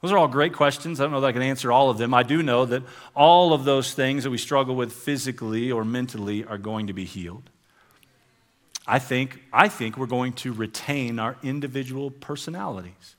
Those 0.01 0.11
are 0.11 0.17
all 0.17 0.27
great 0.27 0.53
questions. 0.53 0.99
I 0.99 1.03
don't 1.03 1.11
know 1.11 1.21
that 1.21 1.27
I 1.27 1.31
can 1.31 1.43
answer 1.43 1.71
all 1.71 1.91
of 1.91 1.99
them. 1.99 2.13
I 2.13 2.23
do 2.23 2.41
know 2.41 2.65
that 2.65 2.81
all 3.15 3.53
of 3.53 3.65
those 3.65 3.93
things 3.93 4.23
that 4.23 4.31
we 4.31 4.39
struggle 4.39 4.75
with 4.75 4.91
physically 4.91 5.71
or 5.71 5.85
mentally 5.85 6.43
are 6.43 6.57
going 6.57 6.87
to 6.87 6.93
be 6.93 7.05
healed. 7.05 7.49
I 8.87 8.97
think, 8.97 9.39
I 9.53 9.67
think 9.67 9.97
we're 9.97 10.07
going 10.07 10.33
to 10.33 10.53
retain 10.53 11.19
our 11.19 11.37
individual 11.43 12.09
personalities. 12.09 13.15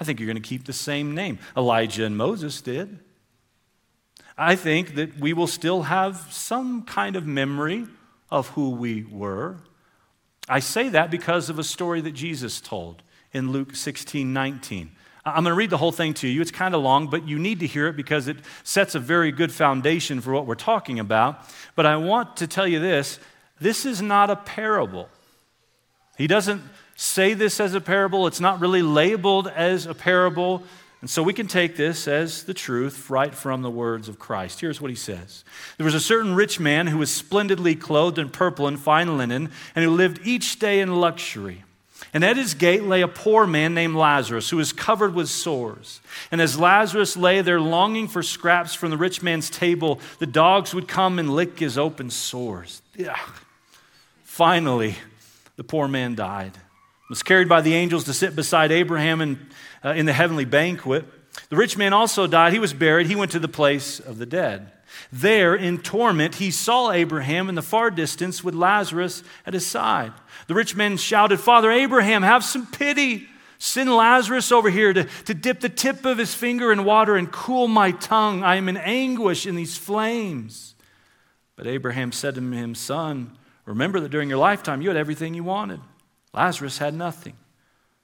I 0.00 0.04
think 0.04 0.18
you're 0.18 0.26
going 0.26 0.42
to 0.42 0.48
keep 0.48 0.64
the 0.64 0.72
same 0.72 1.14
name. 1.14 1.38
Elijah 1.56 2.04
and 2.06 2.16
Moses 2.16 2.60
did. 2.62 2.98
I 4.36 4.56
think 4.56 4.94
that 4.96 5.18
we 5.18 5.32
will 5.32 5.46
still 5.46 5.82
have 5.82 6.32
some 6.32 6.82
kind 6.82 7.16
of 7.16 7.26
memory 7.26 7.86
of 8.30 8.48
who 8.48 8.70
we 8.70 9.04
were. 9.04 9.58
I 10.48 10.58
say 10.58 10.88
that 10.88 11.10
because 11.10 11.48
of 11.48 11.58
a 11.58 11.64
story 11.64 12.00
that 12.00 12.12
Jesus 12.12 12.60
told 12.60 13.02
in 13.32 13.52
Luke 13.52 13.76
16 13.76 14.32
19. 14.32 14.90
I'm 15.26 15.42
going 15.44 15.52
to 15.52 15.54
read 15.54 15.70
the 15.70 15.78
whole 15.78 15.92
thing 15.92 16.12
to 16.14 16.28
you. 16.28 16.42
It's 16.42 16.50
kind 16.50 16.74
of 16.74 16.82
long, 16.82 17.08
but 17.08 17.26
you 17.26 17.38
need 17.38 17.60
to 17.60 17.66
hear 17.66 17.86
it 17.86 17.96
because 17.96 18.28
it 18.28 18.36
sets 18.62 18.94
a 18.94 19.00
very 19.00 19.32
good 19.32 19.50
foundation 19.50 20.20
for 20.20 20.32
what 20.32 20.46
we're 20.46 20.54
talking 20.54 20.98
about. 20.98 21.40
But 21.74 21.86
I 21.86 21.96
want 21.96 22.36
to 22.38 22.46
tell 22.46 22.68
you 22.68 22.78
this 22.78 23.18
this 23.58 23.86
is 23.86 24.02
not 24.02 24.30
a 24.30 24.36
parable. 24.36 25.08
He 26.18 26.26
doesn't 26.26 26.62
say 26.96 27.34
this 27.34 27.58
as 27.58 27.74
a 27.74 27.80
parable, 27.80 28.26
it's 28.26 28.40
not 28.40 28.60
really 28.60 28.82
labeled 28.82 29.48
as 29.48 29.86
a 29.86 29.94
parable. 29.94 30.62
And 31.00 31.10
so 31.10 31.22
we 31.22 31.34
can 31.34 31.46
take 31.46 31.76
this 31.76 32.08
as 32.08 32.44
the 32.44 32.54
truth 32.54 33.10
right 33.10 33.34
from 33.34 33.60
the 33.60 33.70
words 33.70 34.08
of 34.08 34.18
Christ. 34.18 34.62
Here's 34.62 34.80
what 34.80 34.90
he 34.90 34.96
says 34.96 35.44
There 35.76 35.84
was 35.84 35.94
a 35.94 36.00
certain 36.00 36.34
rich 36.34 36.58
man 36.58 36.86
who 36.86 36.98
was 36.98 37.10
splendidly 37.10 37.74
clothed 37.74 38.18
in 38.18 38.30
purple 38.30 38.66
and 38.66 38.78
fine 38.78 39.18
linen, 39.18 39.50
and 39.74 39.84
who 39.84 39.90
lived 39.90 40.20
each 40.24 40.58
day 40.58 40.80
in 40.80 40.96
luxury. 40.96 41.64
And 42.12 42.24
at 42.24 42.36
his 42.36 42.54
gate 42.54 42.84
lay 42.84 43.00
a 43.02 43.08
poor 43.08 43.46
man 43.46 43.74
named 43.74 43.96
Lazarus, 43.96 44.50
who 44.50 44.58
was 44.58 44.72
covered 44.72 45.14
with 45.14 45.28
sores. 45.28 46.00
And 46.30 46.40
as 46.40 46.58
Lazarus 46.58 47.16
lay 47.16 47.40
there 47.40 47.60
longing 47.60 48.08
for 48.08 48.22
scraps 48.22 48.74
from 48.74 48.90
the 48.90 48.96
rich 48.96 49.22
man's 49.22 49.50
table, 49.50 50.00
the 50.18 50.26
dogs 50.26 50.74
would 50.74 50.86
come 50.86 51.18
and 51.18 51.34
lick 51.34 51.58
his 51.58 51.78
open 51.78 52.10
sores. 52.10 52.82
Ugh. 53.00 53.16
Finally, 54.22 54.96
the 55.56 55.64
poor 55.64 55.88
man 55.88 56.14
died, 56.14 56.52
was 57.08 57.22
carried 57.22 57.48
by 57.48 57.60
the 57.60 57.74
angels 57.74 58.04
to 58.04 58.12
sit 58.12 58.34
beside 58.34 58.72
Abraham 58.72 59.20
in, 59.20 59.46
uh, 59.84 59.90
in 59.90 60.06
the 60.06 60.12
heavenly 60.12 60.44
banquet. 60.44 61.04
The 61.48 61.56
rich 61.56 61.76
man 61.76 61.92
also 61.92 62.26
died. 62.26 62.52
He 62.52 62.58
was 62.58 62.72
buried. 62.72 63.06
He 63.06 63.16
went 63.16 63.32
to 63.32 63.38
the 63.38 63.48
place 63.48 64.00
of 64.00 64.18
the 64.18 64.26
dead. 64.26 64.70
There, 65.12 65.54
in 65.54 65.78
torment, 65.78 66.36
he 66.36 66.50
saw 66.50 66.90
Abraham 66.90 67.48
in 67.48 67.54
the 67.54 67.62
far 67.62 67.90
distance 67.90 68.42
with 68.42 68.54
Lazarus 68.54 69.22
at 69.46 69.54
his 69.54 69.66
side. 69.66 70.12
The 70.46 70.54
rich 70.54 70.76
man 70.76 70.96
shouted, 70.96 71.40
Father 71.40 71.70
Abraham, 71.70 72.22
have 72.22 72.44
some 72.44 72.66
pity. 72.66 73.28
Send 73.58 73.94
Lazarus 73.94 74.52
over 74.52 74.68
here 74.68 74.92
to, 74.92 75.04
to 75.24 75.34
dip 75.34 75.60
the 75.60 75.68
tip 75.68 76.04
of 76.04 76.18
his 76.18 76.34
finger 76.34 76.70
in 76.70 76.84
water 76.84 77.16
and 77.16 77.30
cool 77.32 77.66
my 77.66 77.92
tongue. 77.92 78.42
I 78.42 78.56
am 78.56 78.68
in 78.68 78.76
anguish 78.76 79.46
in 79.46 79.54
these 79.54 79.76
flames. 79.76 80.74
But 81.56 81.66
Abraham 81.66 82.12
said 82.12 82.34
to 82.34 82.40
him, 82.40 82.74
Son, 82.74 83.38
remember 83.64 84.00
that 84.00 84.10
during 84.10 84.28
your 84.28 84.38
lifetime 84.38 84.82
you 84.82 84.88
had 84.88 84.96
everything 84.96 85.34
you 85.34 85.44
wanted. 85.44 85.80
Lazarus 86.34 86.78
had 86.78 86.94
nothing. 86.94 87.36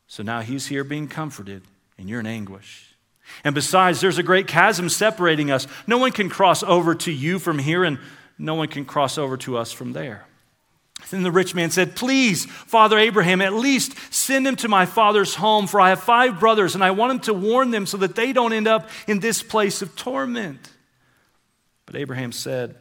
So 0.07 0.23
now 0.23 0.41
he's 0.41 0.67
here 0.67 0.83
being 0.83 1.09
comforted, 1.09 1.63
and 1.99 2.09
you're 2.09 2.21
in 2.21 2.27
anguish. 2.27 2.97
And 3.45 3.55
besides, 3.55 4.01
there's 4.01 4.19
a 4.19 4.23
great 4.23 4.47
chasm 4.47 4.89
separating 4.89 5.51
us. 5.51 5.67
No 5.87 5.99
one 5.99 6.13
can 6.13 6.29
cross 6.29 6.63
over 6.63 6.95
to 6.97 7.13
you 7.13 7.39
from 7.39 7.59
here, 7.59 7.85
and 7.85 7.99
no 8.39 8.55
one 8.55 8.69
can 8.69 8.85
cross 8.85 9.19
over 9.19 9.37
to 9.39 9.57
us 9.57 9.73
from 9.73 9.93
there. 9.93 10.27
Then 11.09 11.23
the 11.23 11.33
rich 11.33 11.55
man 11.55 11.71
said, 11.71 11.97
Please, 11.97 12.45
Father 12.45 12.99
Abraham, 12.99 13.41
at 13.41 13.53
least 13.53 13.95
send 14.13 14.47
him 14.47 14.57
to 14.57 14.69
my 14.69 14.87
father's 14.87 15.35
home, 15.35 15.67
for 15.67 15.81
I 15.81 15.89
have 15.89 16.03
five 16.03 16.39
brothers, 16.39 16.75
and 16.75 16.85
I 16.85 16.93
want 16.93 17.13
him 17.13 17.21
to 17.21 17.35
warn 17.35 17.71
them 17.71 17.87
so 17.87 17.97
that 17.99 18.15
they 18.15 18.33
don't 18.33 18.53
end 18.53 18.69
up 18.69 18.89
in 19.07 19.21
this 19.21 19.43
place 19.43 19.83
of 19.83 19.97
torment. 19.97 20.71
But 21.87 21.97
Abraham 21.97 22.33
said, 22.33 22.77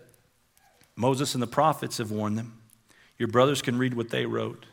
Moses 0.96 1.34
and 1.34 1.42
the 1.42 1.48
prophets 1.48 1.98
have 1.98 2.12
warned 2.12 2.38
them. 2.38 2.60
Your 3.18 3.30
brothers 3.30 3.62
can 3.62 3.78
read 3.78 3.94
what 3.94 4.10
they 4.10 4.26
wrote. 4.26 4.66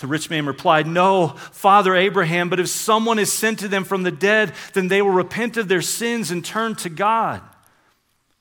The 0.00 0.06
rich 0.06 0.30
man 0.30 0.46
replied, 0.46 0.86
No, 0.86 1.28
Father 1.28 1.94
Abraham, 1.94 2.48
but 2.48 2.58
if 2.58 2.68
someone 2.68 3.18
is 3.18 3.32
sent 3.32 3.60
to 3.60 3.68
them 3.68 3.84
from 3.84 4.02
the 4.02 4.10
dead, 4.10 4.52
then 4.72 4.88
they 4.88 5.02
will 5.02 5.10
repent 5.10 5.56
of 5.56 5.68
their 5.68 5.82
sins 5.82 6.30
and 6.30 6.44
turn 6.44 6.74
to 6.76 6.88
God. 6.88 7.42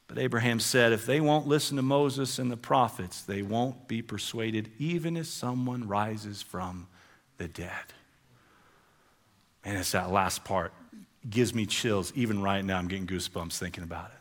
But 0.07 0.19
Abraham 0.19 0.59
said, 0.59 0.91
If 0.91 1.05
they 1.05 1.21
won't 1.21 1.47
listen 1.47 1.77
to 1.77 1.83
Moses 1.83 2.39
and 2.39 2.51
the 2.51 2.57
prophets, 2.57 3.21
they 3.21 3.41
won't 3.41 3.87
be 3.87 4.01
persuaded, 4.01 4.71
even 4.77 5.17
if 5.17 5.27
someone 5.27 5.87
rises 5.87 6.41
from 6.41 6.87
the 7.37 7.47
dead. 7.47 7.93
And 9.63 9.77
it's 9.77 9.91
that 9.91 10.11
last 10.11 10.43
part 10.43 10.73
gives 11.29 11.53
me 11.53 11.65
chills. 11.65 12.11
Even 12.15 12.41
right 12.41 12.63
now, 12.63 12.77
I'm 12.77 12.87
getting 12.87 13.07
goosebumps 13.07 13.57
thinking 13.57 13.83
about 13.83 14.07
it. 14.07 14.19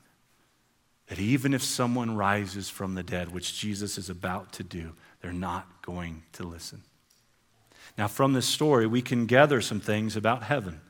That 1.09 1.19
even 1.19 1.53
if 1.53 1.63
someone 1.63 2.17
rises 2.17 2.71
from 2.71 2.95
the 2.95 3.03
dead, 3.03 3.33
which 3.33 3.59
Jesus 3.59 3.99
is 3.99 4.09
about 4.09 4.53
to 4.55 4.63
do, 4.63 4.93
they're 5.21 5.33
not 5.33 5.83
going 5.83 6.23
to 6.35 6.45
listen. 6.45 6.83
Now, 7.99 8.09
from 8.09 8.33
this 8.33 8.47
story, 8.47 8.87
we 8.87 9.03
can 9.03 9.27
gather 9.27 9.61
some 9.61 9.81
things 9.81 10.17
about 10.17 10.45
heaven. 10.45 10.81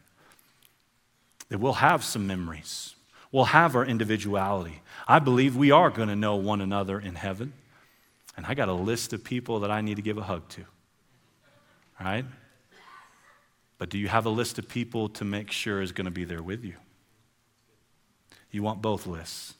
That 1.49 1.58
we'll 1.58 1.72
have 1.75 2.04
some 2.04 2.26
memories, 2.26 2.94
we'll 3.33 3.47
have 3.47 3.75
our 3.75 3.85
individuality. 3.85 4.83
I 5.09 5.19
believe 5.19 5.57
we 5.57 5.71
are 5.71 5.91
going 5.91 6.09
to 6.09 6.17
know 6.17 6.37
one 6.37 6.61
another 6.61 7.01
in 7.01 7.17
heaven. 7.17 7.55
And 8.37 8.47
I 8.47 8.55
got 8.55 8.69
a 8.69 8.73
list 8.73 9.12
of 9.12 9.25
people 9.25 9.61
that 9.61 9.71
I 9.71 9.81
need 9.81 9.97
to 9.97 10.03
give 10.03 10.19
a 10.19 10.23
hug 10.23 10.49
to. 10.51 10.65
Right? 12.01 12.25
But 13.79 13.89
do 13.89 13.99
you 13.99 14.09
have 14.09 14.27
a 14.27 14.31
list 14.31 14.59
of 14.59 14.69
people 14.69 15.09
to 15.11 15.25
make 15.25 15.51
sure 15.51 15.83
is 15.83 15.93
going 15.93 16.05
to 16.05 16.11
be 16.11 16.25
there 16.25 16.43
with 16.43 16.65
you? 16.65 16.75
You 18.51 18.62
want 18.62 18.81
both 18.81 19.07
lists. 19.07 19.55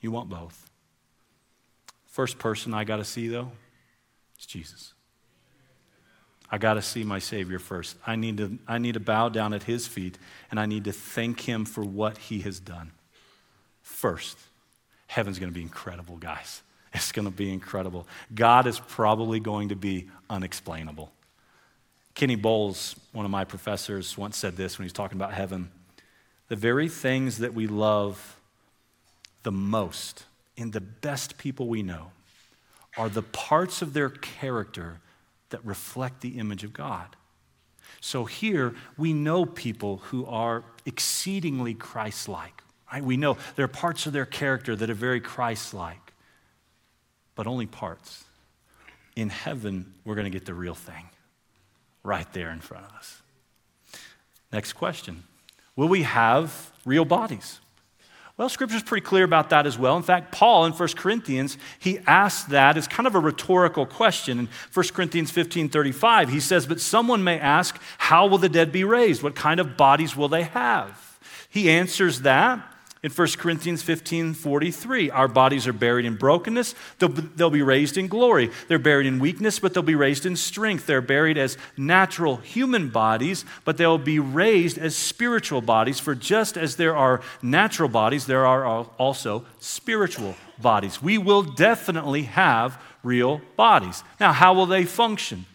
You 0.00 0.10
want 0.10 0.28
both. 0.28 0.70
First 2.06 2.38
person 2.38 2.74
I 2.74 2.84
got 2.84 2.96
to 2.96 3.04
see, 3.04 3.28
though, 3.28 3.52
is 4.38 4.46
Jesus. 4.46 4.94
I 6.52 6.58
got 6.58 6.74
to 6.74 6.82
see 6.82 7.02
my 7.02 7.18
Savior 7.18 7.58
first. 7.58 7.96
I 8.06 8.14
need, 8.14 8.36
to, 8.36 8.58
I 8.68 8.76
need 8.76 8.94
to 8.94 9.00
bow 9.00 9.30
down 9.30 9.54
at 9.54 9.62
His 9.62 9.86
feet 9.86 10.18
and 10.50 10.60
I 10.60 10.66
need 10.66 10.84
to 10.84 10.92
thank 10.92 11.40
Him 11.40 11.64
for 11.64 11.82
what 11.82 12.18
He 12.18 12.40
has 12.40 12.60
done. 12.60 12.92
First, 13.80 14.38
heaven's 15.06 15.38
going 15.38 15.50
to 15.50 15.54
be 15.54 15.62
incredible, 15.62 16.16
guys. 16.18 16.62
It's 16.94 17.10
going 17.10 17.24
to 17.24 17.32
be 17.32 17.50
incredible. 17.50 18.06
God 18.34 18.66
is 18.66 18.78
probably 18.78 19.40
going 19.40 19.70
to 19.70 19.74
be 19.74 20.10
unexplainable. 20.28 21.10
Kenny 22.14 22.36
Bowles, 22.36 22.94
one 23.12 23.24
of 23.24 23.30
my 23.30 23.44
professors, 23.44 24.18
once 24.18 24.36
said 24.36 24.58
this 24.58 24.76
when 24.76 24.84
he 24.84 24.86
was 24.88 24.92
talking 24.92 25.16
about 25.16 25.32
heaven. 25.32 25.70
The 26.48 26.56
very 26.56 26.90
things 26.90 27.38
that 27.38 27.54
we 27.54 27.66
love 27.66 28.38
the 29.42 29.52
most 29.52 30.26
in 30.58 30.72
the 30.72 30.82
best 30.82 31.38
people 31.38 31.66
we 31.66 31.82
know 31.82 32.10
are 32.98 33.08
the 33.08 33.22
parts 33.22 33.80
of 33.80 33.94
their 33.94 34.10
character 34.10 35.00
that 35.52 35.64
reflect 35.64 36.20
the 36.20 36.38
image 36.38 36.64
of 36.64 36.72
God. 36.72 37.16
So 38.00 38.24
here 38.24 38.74
we 38.98 39.12
know 39.12 39.46
people 39.46 39.98
who 39.98 40.26
are 40.26 40.64
exceedingly 40.84 41.74
Christ 41.74 42.28
like. 42.28 42.62
Right? 42.92 43.02
We 43.02 43.16
know 43.16 43.38
there 43.56 43.64
are 43.64 43.68
parts 43.68 44.06
of 44.06 44.12
their 44.12 44.26
character 44.26 44.76
that 44.76 44.90
are 44.90 44.94
very 44.94 45.20
Christ 45.20 45.72
like, 45.72 46.12
but 47.34 47.46
only 47.46 47.66
parts. 47.66 48.24
In 49.14 49.28
heaven, 49.28 49.94
we're 50.04 50.14
going 50.14 50.24
to 50.24 50.30
get 50.30 50.46
the 50.46 50.54
real 50.54 50.74
thing 50.74 51.08
right 52.02 52.30
there 52.32 52.50
in 52.50 52.60
front 52.60 52.86
of 52.86 52.92
us. 52.92 53.22
Next 54.52 54.74
question 54.74 55.22
Will 55.76 55.88
we 55.88 56.02
have 56.02 56.72
real 56.84 57.04
bodies? 57.04 57.60
Well, 58.38 58.48
Scripture's 58.48 58.82
pretty 58.82 59.04
clear 59.04 59.24
about 59.24 59.50
that 59.50 59.66
as 59.66 59.78
well. 59.78 59.96
In 59.96 60.02
fact, 60.02 60.32
Paul 60.32 60.64
in 60.64 60.72
1 60.72 60.88
Corinthians, 60.96 61.58
he 61.78 61.98
asks 62.06 62.44
that 62.44 62.78
as 62.78 62.88
kind 62.88 63.06
of 63.06 63.14
a 63.14 63.20
rhetorical 63.20 63.84
question. 63.84 64.38
In 64.38 64.48
1 64.72 64.88
Corinthians 64.88 65.30
15 65.30 65.68
35, 65.68 66.30
he 66.30 66.40
says, 66.40 66.66
But 66.66 66.80
someone 66.80 67.22
may 67.22 67.38
ask, 67.38 67.78
How 67.98 68.26
will 68.26 68.38
the 68.38 68.48
dead 68.48 68.72
be 68.72 68.84
raised? 68.84 69.22
What 69.22 69.34
kind 69.34 69.60
of 69.60 69.76
bodies 69.76 70.16
will 70.16 70.28
they 70.28 70.44
have? 70.44 71.18
He 71.50 71.70
answers 71.70 72.22
that 72.22 72.71
in 73.02 73.10
1 73.10 73.28
Corinthians 73.38 73.82
15 73.82 74.32
43, 74.32 75.10
our 75.10 75.26
bodies 75.26 75.66
are 75.66 75.72
buried 75.72 76.04
in 76.04 76.14
brokenness, 76.14 76.76
they'll, 77.00 77.08
they'll 77.08 77.50
be 77.50 77.62
raised 77.62 77.96
in 77.96 78.06
glory. 78.06 78.50
They're 78.68 78.78
buried 78.78 79.06
in 79.06 79.18
weakness, 79.18 79.58
but 79.58 79.74
they'll 79.74 79.82
be 79.82 79.96
raised 79.96 80.24
in 80.24 80.36
strength. 80.36 80.86
They're 80.86 81.00
buried 81.00 81.36
as 81.36 81.58
natural 81.76 82.36
human 82.36 82.90
bodies, 82.90 83.44
but 83.64 83.76
they'll 83.76 83.98
be 83.98 84.20
raised 84.20 84.78
as 84.78 84.94
spiritual 84.94 85.62
bodies. 85.62 85.98
For 85.98 86.14
just 86.14 86.56
as 86.56 86.76
there 86.76 86.96
are 86.96 87.22
natural 87.42 87.88
bodies, 87.88 88.26
there 88.26 88.46
are 88.46 88.64
also 88.64 89.46
spiritual 89.58 90.36
bodies. 90.60 91.02
We 91.02 91.18
will 91.18 91.42
definitely 91.42 92.22
have 92.22 92.80
real 93.02 93.40
bodies. 93.56 94.04
Now, 94.20 94.32
how 94.32 94.54
will 94.54 94.66
they 94.66 94.84
function? 94.84 95.46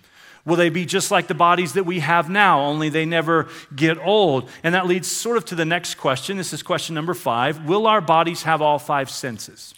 Will 0.48 0.56
they 0.56 0.70
be 0.70 0.86
just 0.86 1.12
like 1.12 1.28
the 1.28 1.34
bodies 1.34 1.74
that 1.74 1.86
we 1.86 2.00
have 2.00 2.30
now, 2.30 2.62
only 2.62 2.88
they 2.88 3.06
never 3.06 3.50
get 3.76 4.00
old? 4.00 4.50
And 4.64 4.74
that 4.76 4.88
leads 4.88 5.12
sort 5.12 5.36
of 5.36 5.44
to 5.46 5.56
the 5.56 5.66
next 5.66 5.96
question. 5.96 6.38
This 6.38 6.54
is 6.54 6.64
question 6.64 6.96
number 6.96 7.14
five 7.14 7.66
Will 7.66 7.86
our 7.86 8.00
bodies 8.00 8.44
have 8.44 8.62
all 8.62 8.80
five 8.80 9.10
senses? 9.10 9.74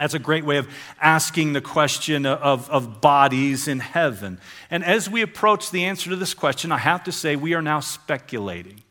That's 0.00 0.14
a 0.14 0.18
great 0.18 0.44
way 0.44 0.56
of 0.56 0.68
asking 1.00 1.52
the 1.52 1.60
question 1.60 2.26
of, 2.26 2.68
of 2.68 3.00
bodies 3.00 3.68
in 3.68 3.78
heaven. 3.78 4.40
And 4.70 4.84
as 4.84 5.08
we 5.08 5.22
approach 5.22 5.70
the 5.70 5.84
answer 5.84 6.10
to 6.10 6.16
this 6.16 6.34
question, 6.34 6.72
I 6.72 6.78
have 6.78 7.04
to 7.04 7.12
say 7.12 7.36
we 7.36 7.54
are 7.54 7.62
now 7.62 7.78
speculating. 7.78 8.82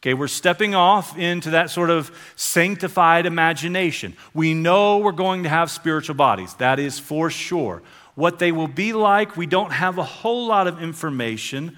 Okay, 0.00 0.14
we're 0.14 0.28
stepping 0.28 0.74
off 0.74 1.18
into 1.18 1.50
that 1.50 1.68
sort 1.68 1.90
of 1.90 2.10
sanctified 2.36 3.26
imagination. 3.26 4.16
We 4.32 4.54
know 4.54 4.98
we're 4.98 5.12
going 5.12 5.42
to 5.42 5.50
have 5.50 5.70
spiritual 5.70 6.14
bodies. 6.14 6.54
That 6.54 6.78
is 6.78 6.98
for 6.98 7.28
sure. 7.28 7.82
What 8.14 8.38
they 8.38 8.52
will 8.52 8.68
be 8.68 8.92
like, 8.92 9.36
we 9.36 9.46
don't 9.46 9.72
have 9.72 9.98
a 9.98 10.04
whole 10.04 10.46
lot 10.46 10.66
of 10.66 10.82
information, 10.82 11.76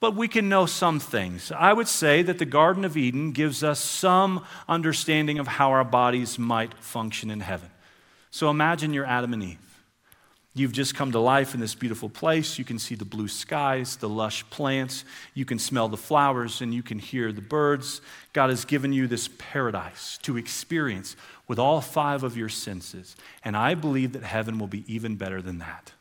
but 0.00 0.16
we 0.16 0.26
can 0.26 0.48
know 0.48 0.66
some 0.66 0.98
things. 0.98 1.52
I 1.52 1.72
would 1.72 1.88
say 1.88 2.22
that 2.22 2.38
the 2.38 2.44
Garden 2.44 2.84
of 2.84 2.96
Eden 2.96 3.32
gives 3.32 3.62
us 3.62 3.78
some 3.78 4.44
understanding 4.68 5.38
of 5.38 5.46
how 5.46 5.70
our 5.70 5.84
bodies 5.84 6.38
might 6.38 6.74
function 6.74 7.30
in 7.30 7.40
heaven. 7.40 7.70
So 8.30 8.48
imagine 8.48 8.94
you're 8.94 9.04
Adam 9.04 9.34
and 9.34 9.42
Eve. 9.42 9.58
You've 10.54 10.72
just 10.72 10.94
come 10.94 11.12
to 11.12 11.18
life 11.18 11.54
in 11.54 11.60
this 11.60 11.74
beautiful 11.74 12.10
place. 12.10 12.58
You 12.58 12.64
can 12.64 12.78
see 12.78 12.94
the 12.94 13.06
blue 13.06 13.28
skies, 13.28 13.96
the 13.96 14.08
lush 14.08 14.48
plants. 14.50 15.04
You 15.32 15.46
can 15.46 15.58
smell 15.58 15.88
the 15.88 15.96
flowers 15.96 16.60
and 16.60 16.74
you 16.74 16.82
can 16.82 16.98
hear 16.98 17.32
the 17.32 17.40
birds. 17.40 18.02
God 18.34 18.50
has 18.50 18.66
given 18.66 18.92
you 18.92 19.06
this 19.06 19.30
paradise 19.38 20.18
to 20.22 20.36
experience 20.36 21.16
with 21.52 21.58
all 21.58 21.82
five 21.82 22.22
of 22.22 22.34
your 22.34 22.48
senses. 22.48 23.14
And 23.44 23.54
I 23.54 23.74
believe 23.74 24.12
that 24.14 24.22
heaven 24.22 24.58
will 24.58 24.68
be 24.68 24.84
even 24.86 25.16
better 25.16 25.42
than 25.42 25.58
that. 25.58 25.92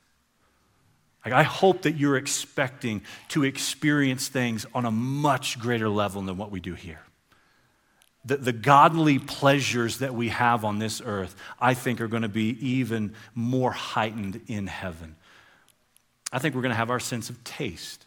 Like, 1.25 1.33
I 1.33 1.43
hope 1.43 1.81
that 1.81 1.97
you're 1.97 2.15
expecting 2.15 3.01
to 3.27 3.43
experience 3.43 4.29
things 4.29 4.65
on 4.73 4.85
a 4.85 4.91
much 4.91 5.59
greater 5.59 5.89
level 5.89 6.21
than 6.21 6.37
what 6.37 6.51
we 6.51 6.61
do 6.61 6.73
here 6.73 7.01
the, 8.23 8.37
the 8.37 8.53
godly 8.53 9.19
pleasures 9.19 9.99
that 9.99 10.13
we 10.13 10.29
have 10.29 10.63
on 10.63 10.79
this 10.79 11.01
earth, 11.03 11.35
I 11.59 11.73
think, 11.73 11.99
are 11.99 12.07
going 12.07 12.21
to 12.21 12.29
be 12.29 12.55
even 12.65 13.13
more 13.35 13.71
heightened 13.71 14.39
in 14.47 14.67
heaven. 14.67 15.17
I 16.31 16.39
think 16.39 16.55
we're 16.55 16.61
going 16.61 16.71
to 16.71 16.77
have 16.77 16.91
our 16.91 16.99
sense 17.01 17.29
of 17.29 17.43
taste. 17.43 18.05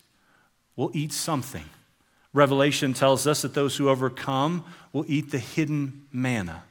We'll 0.76 0.92
eat 0.94 1.12
something. 1.12 1.64
Revelation 2.32 2.94
tells 2.94 3.26
us 3.26 3.42
that 3.42 3.52
those 3.52 3.76
who 3.76 3.90
overcome 3.90 4.64
will 4.94 5.04
eat 5.08 5.30
the 5.30 5.38
hidden 5.38 6.06
manna. 6.10 6.62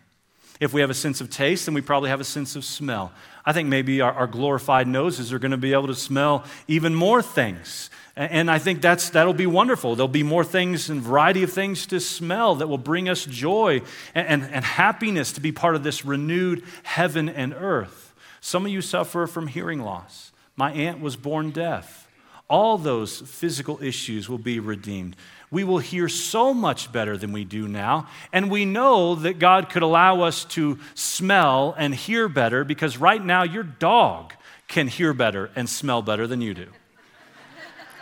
If 0.60 0.74
we 0.74 0.82
have 0.82 0.90
a 0.90 0.96
sense 0.96 1.20
of 1.22 1.30
taste, 1.30 1.66
then 1.66 1.74
we 1.74 1.82
probably 1.82 2.10
have 2.10 2.22
a 2.22 2.26
sense 2.26 2.56
of 2.56 2.64
smell. 2.64 3.12
I 3.46 3.54
think 3.54 3.68
maybe 3.68 4.02
our, 4.02 4.14
our 4.14 4.28
glorified 4.28 4.88
noses 4.88 5.34
are 5.34 5.40
going 5.40 5.52
to 5.52 5.58
be 5.58 5.74
able 5.74 5.88
to 5.88 5.96
smell 5.96 6.46
even 6.68 6.96
more 6.96 7.22
things. 7.22 7.90
And 8.16 8.50
I 8.50 8.60
think 8.60 8.82
that's, 8.82 9.10
that'll 9.10 9.34
be 9.34 9.48
wonderful. 9.48 9.96
There'll 9.96 10.08
be 10.08 10.22
more 10.22 10.44
things 10.44 10.90
and 10.90 11.02
variety 11.02 11.42
of 11.42 11.52
things 11.52 11.88
to 11.88 12.00
smell 12.00 12.56
that 12.56 12.68
will 12.68 12.78
bring 12.78 13.10
us 13.10 13.26
joy 13.26 13.82
and, 14.14 14.28
and, 14.28 14.44
and, 14.54 14.64
happiness 14.64 15.32
to 15.32 15.42
be 15.42 15.52
part 15.52 15.76
of 15.76 15.84
this 15.84 16.06
renewed 16.06 16.64
heaven 16.84 17.28
and 17.28 17.56
earth. 17.56 18.14
Some 18.40 18.68
of 18.68 18.72
you 18.72 18.82
suffer 18.82 19.26
from 19.26 19.48
hearing 19.48 19.82
loss. 19.82 20.32
My 20.56 20.72
aunt 20.72 21.00
was 21.00 21.16
born 21.16 21.50
deaf. 21.50 22.08
All 22.48 22.78
those 22.78 23.22
physical 23.22 23.82
issues 23.82 24.30
will 24.30 24.38
be 24.38 24.60
redeemed. 24.60 25.16
We 25.54 25.64
will 25.64 25.78
hear 25.78 26.10
so 26.10 26.52
much 26.52 26.92
better 26.92 27.16
than 27.16 27.32
we 27.32 27.46
do 27.46 27.68
now. 27.68 28.08
And 28.34 28.50
we 28.50 28.66
know 28.66 29.14
that 29.14 29.38
God 29.38 29.70
could 29.70 29.84
allow 29.84 30.22
us 30.22 30.46
to 30.46 30.80
smell 30.96 31.76
and 31.78 31.94
hear 31.94 32.28
better 32.28 32.64
because 32.64 32.98
right 32.98 33.24
now 33.24 33.44
your 33.44 33.62
dog 33.62 34.34
can 34.68 34.88
hear 34.88 35.14
better 35.14 35.52
and 35.56 35.70
smell 35.70 36.02
better 36.02 36.26
than 36.26 36.42
you 36.42 36.56
do. 36.56 36.70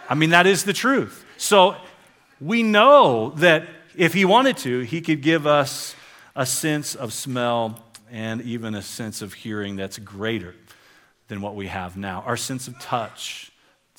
I 0.09 0.15
mean, 0.15 0.29
that 0.29 0.47
is 0.47 0.63
the 0.63 0.71
truth. 0.71 1.25
So 1.35 1.75
we 2.39 2.63
know 2.63 3.31
that 3.31 3.67
if 3.97 4.13
he 4.13 4.23
wanted 4.23 4.55
to, 4.59 4.79
he 4.79 5.01
could 5.01 5.21
give 5.21 5.45
us 5.45 5.93
a 6.33 6.45
sense 6.45 6.95
of 6.95 7.11
smell 7.11 7.83
and 8.09 8.41
even 8.43 8.75
a 8.75 8.81
sense 8.81 9.21
of 9.21 9.33
hearing 9.33 9.75
that's 9.75 9.97
greater 9.97 10.55
than 11.27 11.41
what 11.41 11.55
we 11.55 11.67
have 11.67 11.97
now. 11.97 12.23
Our 12.25 12.37
sense 12.37 12.69
of 12.69 12.79
touch, 12.79 13.50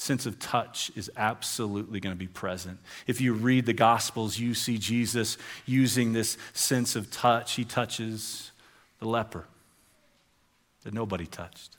sense 0.02 0.26
of 0.26 0.38
touch 0.38 0.90
is 0.96 1.10
absolutely 1.16 2.00
going 2.00 2.14
to 2.14 2.18
be 2.18 2.26
present. 2.26 2.78
If 3.06 3.20
you 3.20 3.32
read 3.32 3.66
the 3.66 3.72
Gospels, 3.72 4.38
you 4.38 4.54
see 4.54 4.76
Jesus 4.76 5.38
using 5.64 6.12
this 6.12 6.36
sense 6.52 6.96
of 6.96 7.10
touch. 7.10 7.54
He 7.54 7.64
touches 7.64 8.50
the 8.98 9.08
leper 9.08 9.46
that 10.82 10.92
nobody 10.92 11.26
touched. 11.26 11.76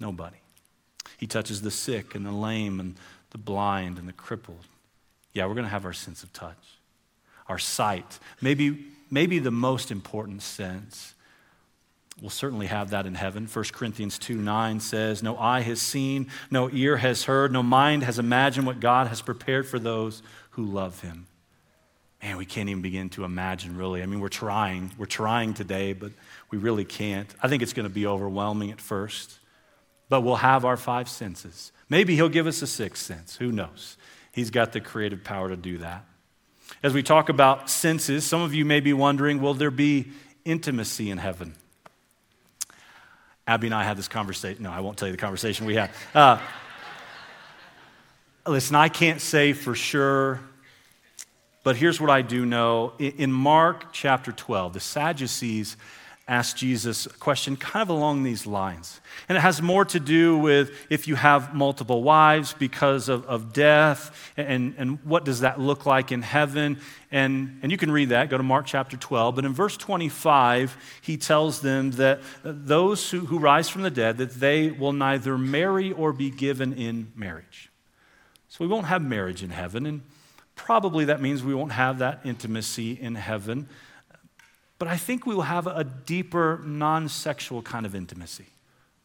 Nobody. 0.00 0.38
He 1.18 1.26
touches 1.26 1.62
the 1.62 1.70
sick 1.70 2.14
and 2.14 2.24
the 2.26 2.32
lame 2.32 2.80
and 2.80 2.96
the 3.30 3.38
blind 3.38 3.98
and 3.98 4.08
the 4.08 4.12
crippled. 4.12 4.66
Yeah, 5.32 5.46
we're 5.46 5.54
going 5.54 5.64
to 5.64 5.70
have 5.70 5.84
our 5.84 5.92
sense 5.92 6.22
of 6.22 6.32
touch, 6.32 6.78
our 7.48 7.58
sight. 7.58 8.18
Maybe, 8.40 8.86
maybe 9.10 9.38
the 9.38 9.50
most 9.50 9.90
important 9.90 10.42
sense. 10.42 11.14
We'll 12.20 12.30
certainly 12.30 12.66
have 12.66 12.90
that 12.90 13.06
in 13.06 13.14
heaven. 13.14 13.46
1 13.46 13.64
Corinthians 13.72 14.18
2 14.18 14.36
9 14.36 14.80
says, 14.80 15.22
No 15.22 15.36
eye 15.36 15.60
has 15.60 15.80
seen, 15.80 16.28
no 16.50 16.70
ear 16.70 16.96
has 16.98 17.24
heard, 17.24 17.52
no 17.52 17.62
mind 17.62 18.04
has 18.04 18.18
imagined 18.18 18.66
what 18.66 18.80
God 18.80 19.08
has 19.08 19.20
prepared 19.20 19.66
for 19.66 19.78
those 19.78 20.22
who 20.50 20.64
love 20.64 21.00
him. 21.00 21.26
Man, 22.22 22.36
we 22.36 22.46
can't 22.46 22.68
even 22.68 22.82
begin 22.82 23.10
to 23.10 23.24
imagine, 23.24 23.76
really. 23.76 24.02
I 24.02 24.06
mean, 24.06 24.20
we're 24.20 24.28
trying. 24.28 24.92
We're 24.96 25.06
trying 25.06 25.54
today, 25.54 25.92
but 25.92 26.12
we 26.50 26.56
really 26.56 26.84
can't. 26.84 27.28
I 27.42 27.48
think 27.48 27.62
it's 27.62 27.74
going 27.74 27.88
to 27.88 27.94
be 27.94 28.06
overwhelming 28.06 28.70
at 28.70 28.80
first 28.80 29.38
but 30.08 30.20
we'll 30.20 30.36
have 30.36 30.64
our 30.64 30.76
five 30.76 31.08
senses. 31.08 31.72
Maybe 31.88 32.14
he'll 32.14 32.28
give 32.28 32.46
us 32.46 32.62
a 32.62 32.66
sixth 32.66 33.04
sense. 33.04 33.36
Who 33.36 33.50
knows? 33.50 33.96
He's 34.32 34.50
got 34.50 34.72
the 34.72 34.80
creative 34.80 35.24
power 35.24 35.48
to 35.48 35.56
do 35.56 35.78
that. 35.78 36.04
As 36.82 36.94
we 36.94 37.02
talk 37.02 37.28
about 37.28 37.70
senses, 37.70 38.24
some 38.24 38.40
of 38.40 38.54
you 38.54 38.64
may 38.64 38.80
be 38.80 38.92
wondering 38.92 39.40
will 39.40 39.54
there 39.54 39.70
be 39.70 40.12
intimacy 40.44 41.10
in 41.10 41.18
heaven? 41.18 41.54
Abby 43.46 43.66
and 43.66 43.74
I 43.74 43.84
had 43.84 43.98
this 43.98 44.08
conversation. 44.08 44.62
No, 44.62 44.70
I 44.70 44.80
won't 44.80 44.96
tell 44.96 45.06
you 45.06 45.12
the 45.12 45.18
conversation 45.18 45.66
we 45.66 45.74
had. 45.74 45.90
Uh, 46.14 46.38
listen, 48.46 48.74
I 48.74 48.88
can't 48.88 49.20
say 49.20 49.52
for 49.52 49.74
sure, 49.74 50.40
but 51.62 51.76
here's 51.76 52.00
what 52.00 52.08
I 52.08 52.22
do 52.22 52.46
know. 52.46 52.94
In 52.98 53.30
Mark 53.32 53.92
chapter 53.92 54.32
12, 54.32 54.72
the 54.72 54.80
Sadducees 54.80 55.76
asked 56.26 56.56
Jesus 56.56 57.04
a 57.04 57.10
question 57.10 57.56
kind 57.56 57.82
of 57.82 57.90
along 57.90 58.22
these 58.22 58.46
lines. 58.46 59.00
And 59.28 59.36
it 59.36 59.42
has 59.42 59.60
more 59.60 59.84
to 59.86 60.00
do 60.00 60.38
with 60.38 60.70
if 60.88 61.06
you 61.06 61.16
have 61.16 61.54
multiple 61.54 62.02
wives 62.02 62.54
because 62.54 63.10
of, 63.10 63.26
of 63.26 63.52
death, 63.52 64.32
and, 64.36 64.74
and 64.78 65.04
what 65.04 65.24
does 65.24 65.40
that 65.40 65.60
look 65.60 65.84
like 65.84 66.12
in 66.12 66.22
heaven. 66.22 66.78
And, 67.12 67.58
and 67.62 67.70
you 67.70 67.76
can 67.76 67.90
read 67.90 68.08
that, 68.08 68.30
go 68.30 68.38
to 68.38 68.42
Mark 68.42 68.64
chapter 68.64 68.96
12. 68.96 69.34
But 69.34 69.44
in 69.44 69.52
verse 69.52 69.76
25, 69.76 70.76
he 71.02 71.18
tells 71.18 71.60
them 71.60 71.90
that 71.92 72.20
those 72.42 73.10
who, 73.10 73.20
who 73.20 73.38
rise 73.38 73.68
from 73.68 73.82
the 73.82 73.90
dead, 73.90 74.16
that 74.16 74.32
they 74.32 74.70
will 74.70 74.92
neither 74.92 75.36
marry 75.36 75.92
or 75.92 76.14
be 76.14 76.30
given 76.30 76.72
in 76.72 77.12
marriage. 77.14 77.70
So 78.48 78.64
we 78.64 78.68
won't 78.68 78.86
have 78.86 79.02
marriage 79.02 79.42
in 79.42 79.50
heaven, 79.50 79.84
and 79.84 80.00
probably 80.54 81.06
that 81.06 81.20
means 81.20 81.42
we 81.42 81.54
won't 81.54 81.72
have 81.72 81.98
that 81.98 82.20
intimacy 82.24 82.92
in 82.92 83.16
heaven. 83.16 83.68
But 84.84 84.92
I 84.92 84.98
think 84.98 85.24
we 85.24 85.34
will 85.34 85.40
have 85.40 85.66
a 85.66 85.82
deeper, 85.82 86.60
non 86.62 87.08
sexual 87.08 87.62
kind 87.62 87.86
of 87.86 87.94
intimacy 87.94 88.44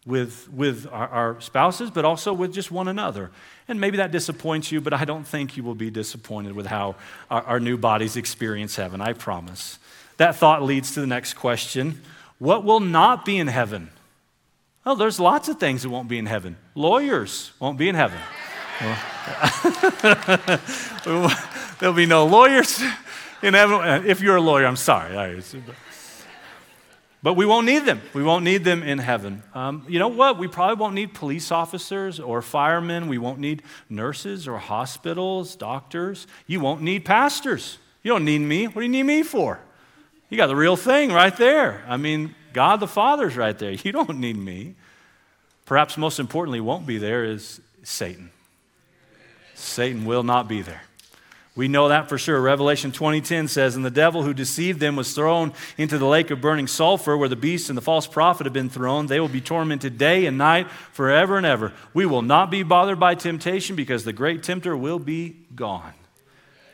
with, 0.06 0.52
with 0.52 0.86
our, 0.92 1.08
our, 1.08 1.40
spouses, 1.40 1.90
but 1.90 2.04
also 2.04 2.34
with 2.34 2.54
just 2.54 2.70
one 2.70 2.90
another. 2.90 3.32
And 3.66 3.80
maybe 3.80 3.96
that 3.96 4.12
disappoints 4.12 4.74
you, 4.74 4.82
but 4.82 4.92
I 4.92 5.06
don't 5.06 5.26
think 5.26 5.56
you 5.56 5.64
will 5.64 5.76
be 5.76 5.90
disappointed 5.90 6.52
with 6.52 6.66
how 6.66 6.96
our, 7.32 7.44
our 7.44 7.60
new 7.62 7.78
bodies 7.78 8.18
experience 8.18 8.76
heaven, 8.76 9.00
I 9.00 9.14
promise. 9.14 9.80
That 10.18 10.36
thought 10.36 10.64
leads 10.64 10.94
to 10.96 11.00
the 11.00 11.08
next 11.08 11.36
question 11.36 12.02
What 12.40 12.66
will 12.66 12.82
not 12.82 13.24
be 13.24 13.38
in 13.38 13.48
heaven? 13.48 13.90
Well, 14.86 14.98
there's 14.98 15.18
lots 15.18 15.48
of 15.48 15.62
things 15.62 15.84
that 15.84 15.90
won't 15.90 16.10
be 16.10 16.18
in 16.18 16.26
heaven. 16.26 16.58
Lawyers 16.76 17.54
won't 17.58 17.78
be 17.78 17.88
in 17.88 17.96
heaven. 17.96 18.20
There'll 21.80 21.96
be 21.96 22.06
no 22.06 22.26
lawyers. 22.26 22.84
If 23.42 24.22
you're 24.22 24.36
a 24.36 24.42
lawyer, 24.42 24.66
I'm 24.66 24.76
sorry. 24.76 25.42
But 27.22 27.34
we 27.34 27.46
won't 27.46 27.66
need 27.66 27.80
them. 27.86 28.02
We 28.14 28.24
won't 28.24 28.46
need 28.46 28.64
them 28.64 28.82
in 28.82 28.98
heaven. 28.98 29.44
Um, 29.54 29.86
you 29.90 30.00
know 30.00 30.08
what? 30.08 30.38
We 30.38 30.48
probably 30.48 30.76
won't 30.80 30.96
need 30.96 31.14
police 31.14 31.52
officers 31.52 32.18
or 32.20 32.42
firemen. 32.42 33.10
We 33.10 33.18
won't 33.18 33.40
need 33.40 33.62
nurses 33.90 34.48
or 34.48 34.58
hospitals, 34.58 35.58
doctors. 35.58 36.28
You 36.48 36.62
won't 36.62 36.82
need 36.82 37.04
pastors. 37.04 37.78
You 38.04 38.12
don't 38.14 38.24
need 38.24 38.40
me. 38.40 38.68
What 38.68 38.76
do 38.76 38.82
you 38.84 38.90
need 38.90 39.04
me 39.04 39.24
for? 39.24 39.60
You 40.30 40.38
got 40.38 40.48
the 40.48 40.56
real 40.56 40.78
thing 40.78 41.12
right 41.12 41.36
there. 41.36 41.84
I 41.90 41.98
mean, 41.98 42.36
God 42.54 42.80
the 42.80 42.88
Father's 42.88 43.36
right 43.36 43.58
there. 43.58 43.72
You 43.72 43.92
don't 43.92 44.20
need 44.20 44.38
me. 44.38 44.76
Perhaps 45.66 45.98
most 45.98 46.20
importantly, 46.20 46.62
won't 46.62 46.88
be 46.88 46.98
there 46.98 47.26
is 47.26 47.60
Satan. 47.84 48.32
Satan 49.56 50.06
will 50.06 50.24
not 50.24 50.48
be 50.48 50.62
there. 50.62 50.84
We 51.60 51.68
know 51.68 51.90
that 51.90 52.08
for 52.08 52.18
sure. 52.18 52.40
Revelation 52.40 52.94
20:10 52.94 53.50
says, 53.50 53.76
"And 53.76 53.84
the 53.84 53.92
devil 53.92 54.24
who 54.24 54.34
deceived 54.34 54.80
them 54.80 54.96
was 54.96 55.12
thrown 55.12 55.52
into 55.78 55.98
the 55.98 56.06
lake 56.06 56.32
of 56.32 56.40
burning 56.40 56.68
sulfur 56.68 57.18
where 57.18 57.28
the 57.28 57.36
beast 57.36 57.68
and 57.68 57.78
the 57.78 57.82
false 57.82 58.08
prophet 58.08 58.46
have 58.46 58.54
been 58.54 58.70
thrown. 58.70 59.08
They 59.08 59.20
will 59.20 59.28
be 59.28 59.42
tormented 59.42 59.98
day 59.98 60.26
and 60.26 60.38
night 60.38 60.72
forever 60.94 61.36
and 61.36 61.46
ever. 61.46 61.74
We 61.94 62.06
will 62.06 62.22
not 62.22 62.50
be 62.50 62.64
bothered 62.64 62.98
by 62.98 63.14
temptation 63.16 63.76
because 63.76 64.06
the 64.06 64.14
great 64.14 64.42
tempter 64.42 64.78
will 64.78 65.00
be 65.00 65.36
gone." 65.54 65.92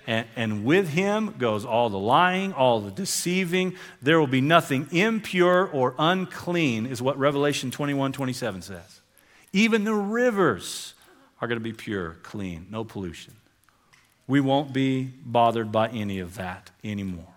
And, 0.05 0.27
and 0.35 0.63
with 0.63 0.89
him 0.89 1.33
goes 1.39 1.65
all 1.65 1.89
the 1.89 1.97
lying, 1.97 2.53
all 2.53 2.79
the 2.79 2.91
deceiving. 2.91 3.73
There 4.03 4.19
will 4.19 4.27
be 4.27 4.39
nothing 4.39 4.87
impure 4.91 5.65
or 5.65 5.95
unclean, 5.97 6.85
is 6.85 7.01
what 7.01 7.17
Revelation 7.17 7.71
21 7.71 8.11
27 8.11 8.61
says. 8.61 9.01
Even 9.51 9.83
the 9.83 9.95
rivers 9.95 10.93
are 11.41 11.47
going 11.47 11.57
to 11.57 11.63
be 11.63 11.73
pure, 11.73 12.17
clean, 12.21 12.67
no 12.69 12.83
pollution. 12.83 13.33
We 14.27 14.41
won't 14.41 14.73
be 14.73 15.11
bothered 15.23 15.71
by 15.71 15.89
any 15.89 16.19
of 16.19 16.35
that 16.35 16.71
anymore. 16.83 17.33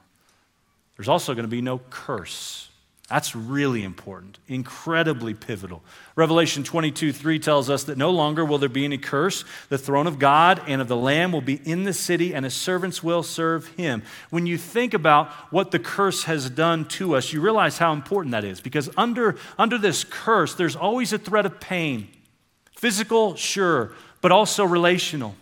There's 0.97 1.09
also 1.09 1.35
going 1.35 1.45
to 1.45 1.51
be 1.51 1.63
no 1.63 1.79
curse. 1.91 2.69
That's 3.09 3.35
really 3.35 3.85
important, 3.85 4.39
incredibly 4.49 5.33
pivotal. 5.33 5.83
Revelation 6.15 6.63
22 6.63 7.13
3 7.13 7.39
tells 7.39 7.71
us 7.71 7.85
that 7.85 7.97
no 7.97 8.11
longer 8.11 8.45
will 8.45 8.59
there 8.59 8.69
be 8.69 8.85
any 8.85 8.99
curse. 8.99 9.47
The 9.71 9.79
throne 9.79 10.07
of 10.07 10.19
God 10.19 10.61
and 10.67 10.83
of 10.83 10.89
the 10.89 10.97
Lamb 10.97 11.33
will 11.33 11.41
be 11.41 11.55
in 11.65 11.85
the 11.85 11.95
city, 11.95 12.35
and 12.35 12.45
his 12.45 12.53
servants 12.53 13.03
will 13.03 13.23
serve 13.23 13.67
him. 13.69 14.03
When 14.29 14.45
you 14.45 14.59
think 14.59 14.93
about 14.93 15.31
what 15.51 15.71
the 15.71 15.79
curse 15.79 16.25
has 16.25 16.51
done 16.51 16.85
to 16.89 17.17
us, 17.17 17.33
you 17.33 17.41
realize 17.41 17.79
how 17.79 17.95
important 17.95 18.33
that 18.33 18.45
is 18.45 18.61
because 18.61 18.91
under, 18.95 19.37
under 19.57 19.79
this 19.79 20.05
curse, 20.05 20.55
there's 20.55 20.77
always 20.77 21.13
a 21.13 21.19
threat 21.19 21.47
of 21.47 21.61
pain 21.61 22.09
physical, 22.73 23.35
sure, 23.35 23.93
but 24.21 24.31
also 24.31 24.65
relational 24.65 25.35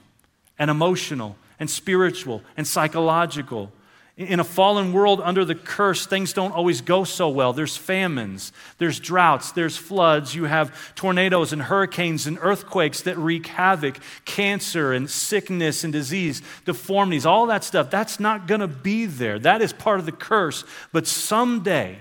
and 0.59 0.71
emotional 0.71 1.37
and 1.59 1.69
spiritual 1.71 2.43
and 2.57 2.67
psychological. 2.67 3.73
In 4.17 4.41
a 4.41 4.45
fallen 4.45 4.95
world 4.95 5.21
under 5.23 5.45
the 5.45 5.55
curse, 5.55 6.07
things 6.07 6.33
don't 6.33 6.53
always 6.53 6.81
go 6.81 7.05
so 7.05 7.29
well. 7.29 7.53
There's 7.53 7.77
famines, 7.77 8.51
there's 8.79 8.99
droughts, 8.99 9.53
there's 9.53 9.77
floods. 9.77 10.35
You 10.35 10.45
have 10.45 10.95
tornadoes 10.95 11.53
and 11.53 11.61
hurricanes 11.61 12.27
and 12.27 12.39
earthquakes 12.41 13.03
that 13.03 13.19
wreak 13.19 13.47
havoc, 13.47 13.99
cancer 14.25 14.95
and 14.95 15.11
sickness 15.11 15.85
and 15.85 15.93
disease, 15.93 16.41
deformities, 16.65 17.27
all 17.27 17.47
that 17.49 17.63
stuff. 17.63 17.91
That's 17.91 18.19
not 18.19 18.47
going 18.47 18.63
to 18.63 18.69
be 18.69 19.05
there. 19.05 19.39
That 19.39 19.61
is 19.61 19.75
part 19.75 20.01
of 20.01 20.07
the 20.07 20.13
curse. 20.13 20.65
But 20.93 21.07
someday, 21.07 21.99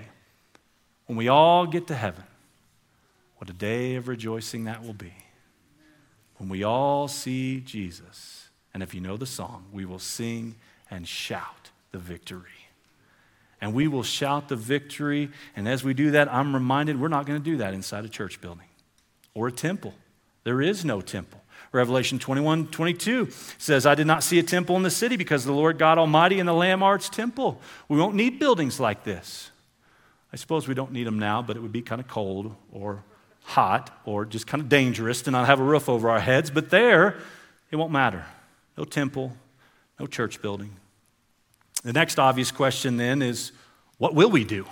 when 1.04 1.18
we 1.18 1.28
all 1.28 1.66
get 1.66 1.86
to 1.88 1.94
heaven, 1.94 2.24
what 3.36 3.50
a 3.50 3.52
day 3.52 3.96
of 3.96 4.08
rejoicing 4.08 4.64
that 4.64 4.82
will 4.82 4.94
be. 4.94 5.12
When 6.38 6.48
we 6.48 6.64
all 6.64 7.08
see 7.08 7.60
Jesus. 7.60 8.35
And 8.76 8.82
if 8.82 8.92
you 8.92 9.00
know 9.00 9.16
the 9.16 9.24
song, 9.24 9.64
we 9.72 9.86
will 9.86 9.98
sing 9.98 10.54
and 10.90 11.08
shout 11.08 11.70
the 11.92 11.98
victory. 11.98 12.68
And 13.58 13.72
we 13.72 13.88
will 13.88 14.02
shout 14.02 14.50
the 14.50 14.56
victory. 14.56 15.30
And 15.56 15.66
as 15.66 15.82
we 15.82 15.94
do 15.94 16.10
that, 16.10 16.30
I'm 16.30 16.52
reminded 16.52 17.00
we're 17.00 17.08
not 17.08 17.24
going 17.24 17.42
to 17.42 17.42
do 17.42 17.56
that 17.56 17.72
inside 17.72 18.04
a 18.04 18.08
church 18.10 18.38
building 18.38 18.66
or 19.32 19.48
a 19.48 19.50
temple. 19.50 19.94
There 20.44 20.60
is 20.60 20.84
no 20.84 21.00
temple. 21.00 21.42
Revelation 21.72 22.18
21 22.18 22.66
22 22.66 23.30
says, 23.56 23.86
I 23.86 23.94
did 23.94 24.06
not 24.06 24.22
see 24.22 24.38
a 24.38 24.42
temple 24.42 24.76
in 24.76 24.82
the 24.82 24.90
city 24.90 25.16
because 25.16 25.46
the 25.46 25.54
Lord 25.54 25.78
God 25.78 25.96
Almighty 25.96 26.38
and 26.38 26.46
the 26.46 26.52
Lamb 26.52 26.82
are 26.82 26.96
its 26.96 27.08
temple. 27.08 27.58
We 27.88 27.96
won't 27.96 28.14
need 28.14 28.38
buildings 28.38 28.78
like 28.78 29.04
this. 29.04 29.52
I 30.34 30.36
suppose 30.36 30.68
we 30.68 30.74
don't 30.74 30.92
need 30.92 31.06
them 31.06 31.18
now, 31.18 31.40
but 31.40 31.56
it 31.56 31.60
would 31.60 31.72
be 31.72 31.80
kind 31.80 31.98
of 31.98 32.08
cold 32.08 32.54
or 32.70 33.04
hot 33.42 34.02
or 34.04 34.26
just 34.26 34.46
kind 34.46 34.60
of 34.60 34.68
dangerous 34.68 35.22
to 35.22 35.30
not 35.30 35.46
have 35.46 35.60
a 35.60 35.64
roof 35.64 35.88
over 35.88 36.10
our 36.10 36.20
heads. 36.20 36.50
But 36.50 36.68
there, 36.68 37.16
it 37.70 37.76
won't 37.76 37.90
matter. 37.90 38.26
No 38.76 38.84
temple, 38.84 39.36
no 39.98 40.06
church 40.06 40.42
building, 40.42 40.76
the 41.82 41.92
next 41.92 42.18
obvious 42.18 42.50
question 42.50 42.96
then 42.96 43.22
is 43.22 43.52
what 43.98 44.14
will 44.14 44.30
we 44.30 44.44
do? 44.44 44.66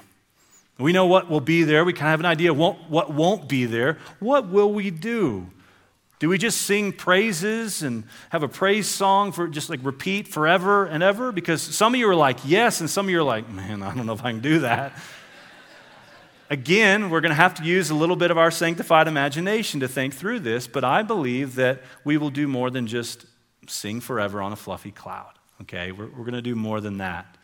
We 0.78 0.92
know 0.92 1.06
what 1.06 1.30
will 1.30 1.40
be 1.40 1.62
there. 1.62 1.84
We 1.84 1.92
kind 1.92 2.08
of 2.08 2.10
have 2.10 2.20
an 2.20 2.26
idea 2.26 2.52
what, 2.52 2.90
what 2.90 3.12
won't 3.12 3.48
be 3.48 3.64
there. 3.64 3.98
What 4.18 4.48
will 4.48 4.72
we 4.72 4.90
do? 4.90 5.46
Do 6.18 6.28
we 6.28 6.38
just 6.38 6.62
sing 6.62 6.92
praises 6.92 7.82
and 7.82 8.04
have 8.30 8.42
a 8.42 8.48
praise 8.48 8.88
song 8.88 9.30
for 9.30 9.46
just 9.46 9.70
like 9.70 9.78
repeat 9.84 10.26
forever 10.26 10.86
and 10.86 11.02
ever? 11.02 11.30
Because 11.30 11.62
some 11.62 11.94
of 11.94 12.00
you 12.00 12.08
are 12.08 12.16
like, 12.16 12.38
yes, 12.44 12.80
and 12.80 12.90
some 12.90 13.06
of 13.06 13.10
you 13.10 13.20
are 13.20 13.24
like, 13.24 13.48
man, 13.48 13.82
I 13.82 13.94
don't 13.94 14.06
know 14.06 14.14
if 14.14 14.24
I 14.24 14.32
can 14.32 14.40
do 14.40 14.60
that. 14.60 14.92
Again, 16.50 17.10
we're 17.10 17.20
going 17.20 17.30
to 17.30 17.36
have 17.36 17.54
to 17.54 17.64
use 17.64 17.90
a 17.90 17.94
little 17.94 18.16
bit 18.16 18.30
of 18.30 18.38
our 18.38 18.50
sanctified 18.50 19.06
imagination 19.06 19.80
to 19.80 19.88
think 19.88 20.14
through 20.14 20.40
this, 20.40 20.66
but 20.66 20.82
I 20.82 21.02
believe 21.02 21.54
that 21.54 21.82
we 22.04 22.16
will 22.16 22.30
do 22.30 22.48
more 22.48 22.70
than 22.70 22.86
just 22.86 23.26
sing 23.70 24.00
forever 24.00 24.42
on 24.42 24.53
a 24.53 24.57
fluffy 24.57 24.90
cloud. 24.90 25.33
Okay, 25.62 25.92
we're, 25.92 26.09
we're 26.09 26.24
going 26.24 26.35
to 26.35 26.42
do 26.42 26.55
more 26.55 26.81
than 26.81 26.98
that. 26.98 27.37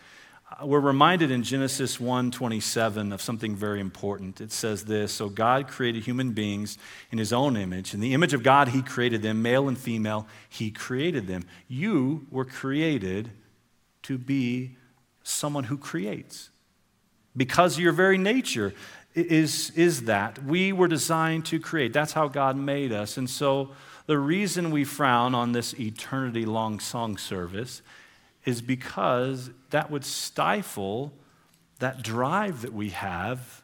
Uh, 0.51 0.67
we're 0.67 0.81
reminded 0.81 1.31
in 1.31 1.43
Genesis 1.43 1.99
1:27 1.99 3.13
of 3.13 3.23
something 3.23 3.55
very 3.55 3.81
important. 3.81 4.41
It 4.41 4.51
says 4.53 4.85
this, 4.85 5.13
so 5.13 5.29
God 5.29 5.69
created 5.69 6.03
human 6.03 6.33
beings 6.33 6.77
in 7.11 7.19
his 7.19 7.33
own 7.33 7.57
image. 7.57 7.95
In 7.95 8.01
the 8.01 8.15
image 8.15 8.35
of 8.35 8.43
God 8.43 8.69
he 8.69 8.83
created 8.83 9.23
them, 9.23 9.43
male 9.43 9.69
and 9.69 9.79
female, 9.79 10.27
he 10.49 10.71
created 10.71 11.27
them. 11.27 11.45
You 11.69 12.27
were 12.31 12.45
created 12.45 13.31
to 14.03 14.19
be 14.19 14.77
someone 15.23 15.65
who 15.65 15.79
creates. 15.79 16.51
Because 17.37 17.79
your 17.79 17.93
very 17.93 18.19
nature 18.19 18.75
is, 19.15 19.71
is 19.71 20.05
that. 20.05 20.43
We 20.45 20.73
were 20.73 20.89
designed 20.89 21.47
to 21.47 21.61
create. 21.61 21.93
That's 21.93 22.13
how 22.13 22.29
God 22.29 22.57
made 22.57 22.93
us. 22.93 23.17
And 23.17 23.29
so 23.29 23.71
the 24.11 24.19
reason 24.19 24.73
we 24.73 24.83
frown 24.83 25.37
on 25.37 25.53
this 25.53 25.73
eternity 25.79 26.45
long 26.45 26.81
song 26.81 27.17
service 27.17 27.81
is 28.45 28.61
because 28.61 29.51
that 29.71 29.89
would 29.89 30.05
stifle 30.05 31.13
that 31.79 32.03
drive 32.03 32.63
that 32.63 32.73
we 32.73 32.89
have 32.89 33.63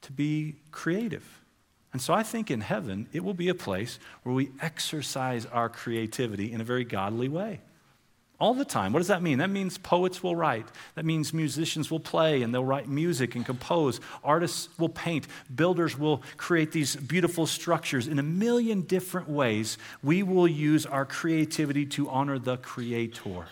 to 0.00 0.10
be 0.10 0.56
creative. 0.72 1.44
And 1.92 2.02
so 2.02 2.12
I 2.12 2.24
think 2.24 2.50
in 2.50 2.60
heaven, 2.60 3.06
it 3.12 3.22
will 3.22 3.34
be 3.34 3.50
a 3.50 3.54
place 3.54 4.00
where 4.24 4.34
we 4.34 4.50
exercise 4.60 5.46
our 5.46 5.68
creativity 5.68 6.50
in 6.50 6.60
a 6.60 6.64
very 6.64 6.84
godly 6.84 7.28
way. 7.28 7.60
All 8.42 8.54
the 8.54 8.64
time. 8.64 8.92
What 8.92 8.98
does 8.98 9.06
that 9.06 9.22
mean? 9.22 9.38
That 9.38 9.50
means 9.50 9.78
poets 9.78 10.20
will 10.20 10.34
write. 10.34 10.66
That 10.96 11.04
means 11.04 11.32
musicians 11.32 11.92
will 11.92 12.00
play 12.00 12.42
and 12.42 12.52
they'll 12.52 12.64
write 12.64 12.88
music 12.88 13.36
and 13.36 13.46
compose. 13.46 14.00
Artists 14.24 14.68
will 14.80 14.88
paint. 14.88 15.28
Builders 15.54 15.96
will 15.96 16.24
create 16.38 16.72
these 16.72 16.96
beautiful 16.96 17.46
structures. 17.46 18.08
In 18.08 18.18
a 18.18 18.22
million 18.24 18.80
different 18.80 19.28
ways, 19.28 19.78
we 20.02 20.24
will 20.24 20.48
use 20.48 20.86
our 20.86 21.06
creativity 21.06 21.86
to 21.86 22.10
honor 22.10 22.36
the 22.36 22.56
Creator. 22.56 23.46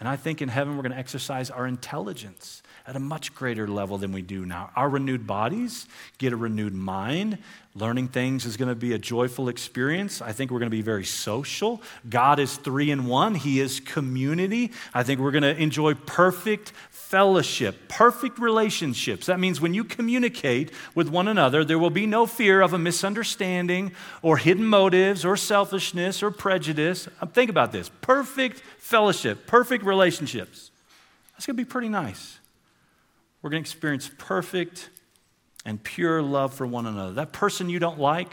And 0.00 0.06
I 0.06 0.16
think 0.16 0.42
in 0.42 0.50
heaven 0.50 0.76
we're 0.76 0.82
going 0.82 0.92
to 0.92 0.98
exercise 0.98 1.48
our 1.48 1.66
intelligence 1.66 2.62
at 2.86 2.96
a 2.96 3.00
much 3.00 3.34
greater 3.34 3.68
level 3.68 3.98
than 3.98 4.12
we 4.12 4.22
do 4.22 4.44
now. 4.44 4.70
Our 4.74 4.88
renewed 4.88 5.26
bodies 5.26 5.86
get 6.18 6.32
a 6.32 6.36
renewed 6.36 6.74
mind. 6.74 7.38
Learning 7.74 8.08
things 8.08 8.44
is 8.44 8.56
going 8.56 8.68
to 8.68 8.74
be 8.74 8.92
a 8.92 8.98
joyful 8.98 9.48
experience. 9.48 10.20
I 10.20 10.32
think 10.32 10.50
we're 10.50 10.58
going 10.58 10.70
to 10.70 10.76
be 10.76 10.82
very 10.82 11.04
social. 11.04 11.80
God 12.08 12.38
is 12.38 12.56
three 12.56 12.90
in 12.90 13.06
one, 13.06 13.34
He 13.34 13.60
is 13.60 13.80
community. 13.80 14.72
I 14.92 15.04
think 15.04 15.20
we're 15.20 15.30
going 15.30 15.42
to 15.42 15.56
enjoy 15.56 15.94
perfect 15.94 16.72
fellowship, 16.90 17.88
perfect 17.88 18.38
relationships. 18.38 19.26
That 19.26 19.38
means 19.38 19.60
when 19.60 19.74
you 19.74 19.84
communicate 19.84 20.70
with 20.94 21.08
one 21.08 21.28
another, 21.28 21.64
there 21.64 21.78
will 21.78 21.90
be 21.90 22.06
no 22.06 22.26
fear 22.26 22.60
of 22.60 22.72
a 22.72 22.78
misunderstanding 22.78 23.92
or 24.22 24.38
hidden 24.38 24.64
motives 24.64 25.24
or 25.24 25.36
selfishness 25.36 26.22
or 26.22 26.30
prejudice. 26.30 27.08
Um, 27.20 27.28
think 27.28 27.48
about 27.48 27.70
this 27.70 27.90
perfect 28.00 28.60
fellowship, 28.78 29.46
perfect 29.46 29.84
relationships. 29.84 30.70
That's 31.32 31.46
going 31.46 31.56
to 31.56 31.64
be 31.64 31.68
pretty 31.68 31.88
nice. 31.88 32.38
We're 33.42 33.50
going 33.50 33.62
to 33.62 33.68
experience 33.68 34.10
perfect 34.18 34.88
and 35.64 35.82
pure 35.82 36.22
love 36.22 36.54
for 36.54 36.66
one 36.66 36.86
another. 36.86 37.12
That 37.12 37.32
person 37.32 37.68
you 37.68 37.78
don't 37.78 37.98
like, 37.98 38.32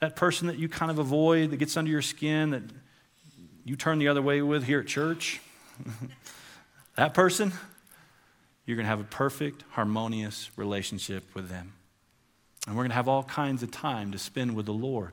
that 0.00 0.16
person 0.16 0.46
that 0.46 0.58
you 0.58 0.68
kind 0.68 0.90
of 0.90 0.98
avoid, 0.98 1.50
that 1.50 1.56
gets 1.56 1.76
under 1.76 1.90
your 1.90 2.02
skin, 2.02 2.50
that 2.50 2.62
you 3.64 3.76
turn 3.76 3.98
the 3.98 4.08
other 4.08 4.22
way 4.22 4.40
with 4.42 4.64
here 4.64 4.80
at 4.80 4.86
church, 4.86 5.40
that 6.96 7.12
person, 7.12 7.52
you're 8.64 8.76
going 8.76 8.84
to 8.84 8.90
have 8.90 9.00
a 9.00 9.04
perfect, 9.04 9.64
harmonious 9.70 10.50
relationship 10.56 11.24
with 11.34 11.48
them. 11.48 11.72
And 12.66 12.76
we're 12.76 12.82
going 12.82 12.90
to 12.90 12.96
have 12.96 13.08
all 13.08 13.22
kinds 13.22 13.62
of 13.62 13.70
time 13.70 14.12
to 14.12 14.18
spend 14.18 14.56
with 14.56 14.66
the 14.66 14.72
Lord 14.72 15.12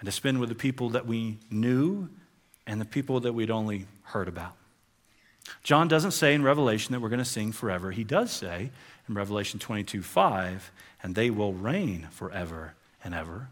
and 0.00 0.06
to 0.06 0.12
spend 0.12 0.38
with 0.38 0.48
the 0.48 0.54
people 0.54 0.90
that 0.90 1.06
we 1.06 1.38
knew 1.50 2.08
and 2.66 2.80
the 2.80 2.84
people 2.84 3.20
that 3.20 3.32
we'd 3.32 3.50
only 3.50 3.86
heard 4.02 4.28
about. 4.28 4.57
John 5.62 5.88
doesn't 5.88 6.12
say 6.12 6.34
in 6.34 6.42
Revelation 6.42 6.92
that 6.92 7.00
we're 7.00 7.08
going 7.08 7.18
to 7.18 7.24
sing 7.24 7.52
forever. 7.52 7.90
He 7.90 8.04
does 8.04 8.30
say 8.30 8.70
in 9.08 9.14
Revelation 9.14 9.58
22 9.58 10.02
5, 10.02 10.70
and 11.02 11.14
they 11.14 11.30
will 11.30 11.52
reign 11.52 12.08
forever 12.10 12.74
and 13.02 13.14
ever. 13.14 13.48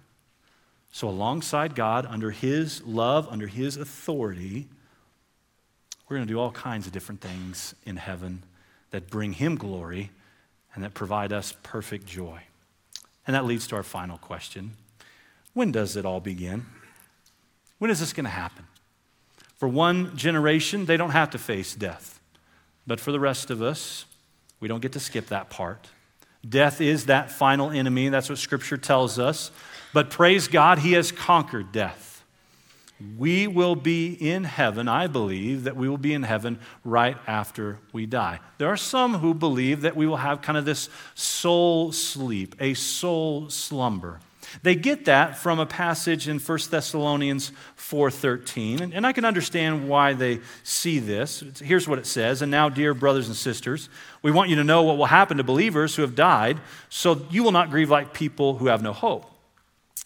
So, 0.93 1.09
alongside 1.09 1.75
God, 1.75 2.07
under 2.07 2.31
His 2.31 2.83
love, 2.85 3.29
under 3.31 3.47
His 3.47 3.77
authority, 3.77 4.69
we're 6.09 6.17
going 6.17 6.27
to 6.27 6.33
do 6.33 6.41
all 6.41 6.53
kinds 6.53 6.87
of 6.87 6.93
different 6.93 7.21
things 7.21 7.75
in 7.85 7.97
heaven 7.97 8.43
that 8.91 9.11
bring 9.11 9.35
Him 9.35 9.57
glory 9.57 10.11
and 10.75 10.85
that 10.85 10.95
provide 10.95 11.33
us 11.33 11.55
perfect 11.63 12.07
joy. 12.07 12.41
And 13.27 13.35
that 13.35 13.45
leads 13.45 13.67
to 13.69 13.77
our 13.77 13.83
final 13.83 14.19
question 14.19 14.77
When 15.53 15.73
does 15.73 15.97
it 15.97 16.07
all 16.07 16.21
begin? 16.21 16.67
When 17.79 17.91
is 17.91 18.01
this 18.01 18.13
going 18.13 18.25
to 18.25 18.31
happen? 18.31 18.67
For 19.57 19.69
one 19.69 20.17
generation, 20.17 20.87
they 20.87 20.97
don't 20.97 21.11
have 21.11 21.31
to 21.31 21.39
face 21.39 21.75
death. 21.75 22.21
But 22.87 23.01
for 23.01 23.13
the 23.13 23.21
rest 23.21 23.51
of 23.51 23.63
us, 23.63 24.05
we 24.61 24.69
don't 24.69 24.81
get 24.81 24.93
to 24.93 25.01
skip 25.01 25.27
that 25.29 25.51
part. 25.51 25.89
Death 26.49 26.81
is 26.81 27.07
that 27.07 27.31
final 27.31 27.71
enemy. 27.71 28.09
That's 28.09 28.29
what 28.29 28.39
Scripture 28.39 28.77
tells 28.77 29.19
us. 29.19 29.51
But 29.93 30.11
praise 30.11 30.49
God, 30.49 30.79
He 30.79 30.93
has 30.93 31.11
conquered 31.11 31.73
death. 31.73 32.25
We 33.19 33.47
will 33.47 33.77
be 33.77 34.13
in 34.13 34.45
heaven. 34.45 34.89
I 34.89 35.07
believe 35.07 35.65
that 35.65 35.77
we 35.77 35.89
will 35.89 35.99
be 35.99 36.15
in 36.15 36.23
heaven 36.23 36.59
right 36.83 37.17
after 37.27 37.79
we 37.93 38.07
die. 38.07 38.41
There 38.57 38.69
are 38.69 38.77
some 38.77 39.15
who 39.15 39.35
believe 39.35 39.83
that 39.83 39.97
we 39.97 40.07
will 40.07 40.17
have 40.17 40.41
kind 40.41 40.57
of 40.57 40.65
this 40.65 40.89
soul 41.15 41.93
sleep, 41.93 42.55
a 42.59 42.73
soul 42.73 43.51
slumber. 43.51 44.21
They 44.63 44.75
get 44.75 45.05
that 45.07 45.37
from 45.37 45.59
a 45.59 45.67
passage 45.67 46.29
in 46.29 46.39
1 46.39 46.59
Thessalonians 46.71 47.53
4:13, 47.77 48.81
and, 48.81 48.95
and 48.95 49.07
I 49.07 49.13
can 49.13 49.25
understand 49.25 49.89
why 49.89 50.13
they 50.13 50.41
see 50.63 50.99
this. 50.99 51.43
Here's 51.63 51.89
what 51.89 51.99
it 51.99 52.07
says, 52.07 52.43
and 52.43 52.51
now 52.51 52.69
dear 52.69 52.95
brothers 52.95 53.27
and 53.29 53.37
sisters, 53.37 53.89
we 54.23 54.31
want 54.31 54.51
you 54.51 54.57
to 54.57 54.65
know 54.65 54.83
what 54.83 54.99
will 54.99 55.07
happen 55.07 55.37
to 55.37 55.45
believers 55.45 55.97
who 55.97 56.03
have 56.03 56.15
died, 56.15 56.61
so 56.89 57.27
you 57.31 57.43
will 57.43 57.53
not 57.53 57.71
grieve 57.71 57.91
like 57.91 58.13
people 58.15 58.59
who 58.59 58.67
have 58.67 58.83
no 58.83 58.93
hope. 58.93 59.31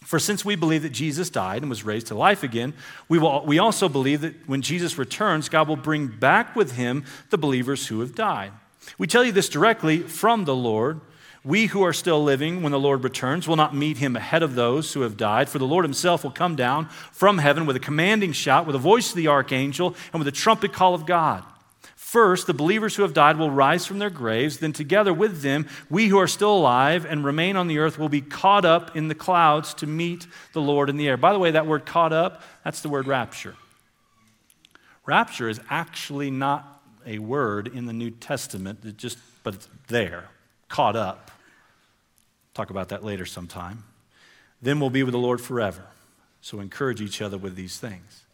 For 0.05 0.19
since 0.19 0.45
we 0.45 0.57
believe 0.57 0.83
that 0.83 0.91
Jesus 0.91 1.31
died 1.31 1.63
and 1.63 1.71
was 1.71 1.85
raised 1.85 2.09
to 2.09 2.15
life 2.15 2.43
again, 2.43 2.75
we, 3.09 3.19
will, 3.19 3.45
we 3.45 3.59
also 3.59 3.89
believe 3.89 4.23
that 4.23 4.49
when 4.49 4.63
Jesus 4.63 4.99
returns, 4.99 5.49
God 5.49 5.69
will 5.69 5.77
bring 5.77 6.09
back 6.09 6.57
with 6.57 6.73
him 6.73 7.05
the 7.29 7.39
believers 7.39 7.87
who 7.87 8.01
have 8.01 8.15
died. 8.15 8.53
We 8.99 9.07
tell 9.07 9.23
you 9.23 9.33
this 9.33 9.49
directly 9.49 10.01
from 10.01 10.47
the 10.47 10.57
Lord. 10.57 11.01
We 11.43 11.67
who 11.67 11.83
are 11.83 11.95
still 11.95 12.23
living 12.23 12.63
when 12.63 12.73
the 12.73 12.79
Lord 12.79 13.03
returns 13.03 13.49
will 13.49 13.57
not 13.57 13.75
meet 13.75 13.97
him 13.97 14.15
ahead 14.15 14.43
of 14.43 14.55
those 14.55 14.93
who 14.93 15.01
have 15.03 15.17
died, 15.17 15.49
for 15.49 15.59
the 15.59 15.67
Lord 15.67 15.85
himself 15.85 16.23
will 16.23 16.31
come 16.31 16.55
down 16.55 16.89
from 17.13 17.39
heaven 17.39 17.65
with 17.65 17.77
a 17.77 17.81
commanding 17.81 18.33
shout, 18.33 18.67
with 18.67 18.75
the 18.75 18.79
voice 18.79 19.11
of 19.11 19.17
the 19.17 19.29
archangel, 19.29 19.97
and 20.13 20.23
with 20.23 20.27
the 20.27 20.39
trumpet 20.39 20.73
call 20.73 20.95
of 20.95 21.07
God. 21.07 21.43
First, 21.97 22.47
the 22.47 22.55
believers 22.55 22.97
who 22.97 23.03
have 23.03 23.15
died 23.15 23.39
will 23.39 23.53
rise 23.53 23.87
from 23.87 24.01
their 24.01 24.11
graves. 24.11 24.59
Then, 24.59 24.73
together 24.73 25.15
with 25.15 25.43
them, 25.43 25.69
we 25.89 26.09
who 26.09 26.19
are 26.19 26.27
still 26.27 26.57
alive 26.57 27.07
and 27.07 27.25
remain 27.25 27.57
on 27.57 27.69
the 27.69 27.79
earth 27.79 27.99
will 28.01 28.09
be 28.09 28.21
caught 28.21 28.65
up 28.65 28.97
in 28.97 29.07
the 29.07 29.15
clouds 29.15 29.75
to 29.75 29.87
meet 29.87 30.27
the 30.53 30.61
Lord 30.61 30.91
in 30.91 30.97
the 30.97 31.09
air. 31.09 31.17
By 31.17 31.33
the 31.33 31.39
way, 31.39 31.53
that 31.53 31.67
word 31.67 31.87
caught 31.87 32.13
up, 32.13 32.43
that's 32.65 32.81
the 32.81 32.89
word 32.89 33.07
rapture. 33.07 33.55
Rapture 35.07 35.49
is 35.49 35.61
actually 35.71 36.31
not 36.33 36.83
a 37.07 37.19
word 37.21 37.69
in 37.69 37.87
the 37.87 37.93
New 37.93 38.11
Testament, 38.11 38.81
it 38.85 38.97
just, 38.97 39.19
but 39.45 39.55
it's 39.55 39.69
there, 39.87 40.29
caught 40.71 40.97
up. 40.97 41.31
Talk 42.55 42.71
about 42.71 42.89
that 42.89 43.05
later 43.05 43.27
sometime. 43.27 43.85
Then 44.63 44.81
we'll 44.81 44.89
be 44.89 45.03
with 45.03 45.13
the 45.13 45.19
Lord 45.19 45.43
forever. 45.43 45.85
So 46.41 46.61
encourage 46.61 47.03
each 47.03 47.21
other 47.21 47.37
with 47.37 47.55
these 47.55 47.79
things. 47.79 48.25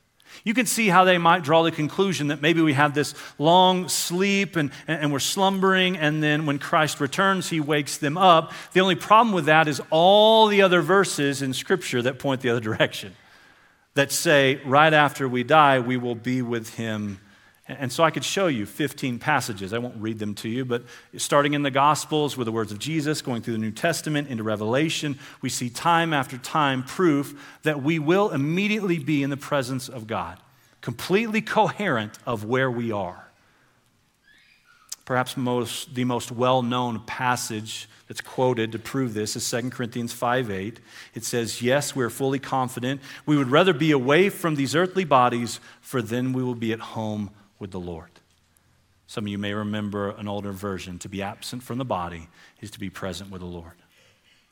You 0.44 0.54
can 0.54 0.66
see 0.66 0.88
how 0.88 1.04
they 1.04 1.18
might 1.18 1.42
draw 1.42 1.62
the 1.62 1.72
conclusion 1.72 2.28
that 2.28 2.42
maybe 2.42 2.60
we 2.60 2.74
have 2.74 2.94
this 2.94 3.14
long 3.38 3.88
sleep 3.88 4.56
and, 4.56 4.70
and 4.86 5.12
we're 5.12 5.18
slumbering, 5.18 5.96
and 5.96 6.22
then 6.22 6.46
when 6.46 6.58
Christ 6.58 7.00
returns, 7.00 7.48
he 7.48 7.60
wakes 7.60 7.98
them 7.98 8.18
up. 8.18 8.52
The 8.72 8.80
only 8.80 8.96
problem 8.96 9.34
with 9.34 9.46
that 9.46 9.66
is 9.66 9.80
all 9.90 10.48
the 10.48 10.62
other 10.62 10.82
verses 10.82 11.42
in 11.42 11.52
Scripture 11.54 12.02
that 12.02 12.18
point 12.18 12.42
the 12.42 12.50
other 12.50 12.60
direction, 12.76 13.14
that 13.94 14.12
say 14.12 14.60
right 14.64 14.92
after 14.92 15.28
we 15.28 15.42
die, 15.42 15.78
we 15.78 15.96
will 15.96 16.14
be 16.14 16.42
with 16.42 16.74
him 16.74 17.20
and 17.68 17.90
so 17.90 18.04
I 18.04 18.12
could 18.12 18.24
show 18.24 18.46
you 18.46 18.64
15 18.64 19.18
passages. 19.18 19.72
I 19.72 19.78
won't 19.78 19.96
read 19.96 20.20
them 20.20 20.34
to 20.36 20.48
you, 20.48 20.64
but 20.64 20.84
starting 21.16 21.54
in 21.54 21.62
the 21.62 21.70
Gospels 21.70 22.36
with 22.36 22.44
the 22.44 22.52
words 22.52 22.70
of 22.70 22.78
Jesus, 22.78 23.20
going 23.22 23.42
through 23.42 23.54
the 23.54 23.60
New 23.60 23.72
Testament 23.72 24.28
into 24.28 24.44
Revelation, 24.44 25.18
we 25.42 25.48
see 25.48 25.68
time 25.68 26.12
after 26.12 26.38
time 26.38 26.84
proof 26.84 27.58
that 27.64 27.82
we 27.82 27.98
will 27.98 28.30
immediately 28.30 29.00
be 29.00 29.24
in 29.24 29.30
the 29.30 29.36
presence 29.36 29.88
of 29.88 30.06
God, 30.06 30.38
completely 30.80 31.40
coherent 31.40 32.16
of 32.24 32.44
where 32.44 32.70
we 32.70 32.92
are. 32.92 33.24
Perhaps 35.04 35.36
most, 35.36 35.94
the 35.94 36.04
most 36.04 36.30
well 36.30 36.62
known 36.62 37.00
passage 37.00 37.88
that's 38.06 38.20
quoted 38.20 38.70
to 38.72 38.78
prove 38.78 39.14
this 39.14 39.34
is 39.34 39.48
2 39.50 39.70
Corinthians 39.70 40.12
5 40.12 40.50
8. 40.50 40.80
It 41.14 41.24
says, 41.24 41.62
Yes, 41.62 41.96
we're 41.96 42.10
fully 42.10 42.38
confident. 42.38 43.00
We 43.24 43.36
would 43.36 43.50
rather 43.50 43.72
be 43.72 43.90
away 43.90 44.28
from 44.30 44.54
these 44.54 44.76
earthly 44.76 45.04
bodies, 45.04 45.58
for 45.80 46.02
then 46.02 46.32
we 46.32 46.44
will 46.44 46.54
be 46.54 46.72
at 46.72 46.80
home 46.80 47.30
with 47.58 47.70
the 47.70 47.80
Lord. 47.80 48.10
Some 49.06 49.24
of 49.24 49.28
you 49.28 49.38
may 49.38 49.54
remember 49.54 50.10
an 50.10 50.26
older 50.26 50.52
version 50.52 50.98
to 51.00 51.08
be 51.08 51.22
absent 51.22 51.62
from 51.62 51.78
the 51.78 51.84
body 51.84 52.28
is 52.60 52.70
to 52.72 52.80
be 52.80 52.90
present 52.90 53.30
with 53.30 53.40
the 53.40 53.46
Lord. 53.46 53.74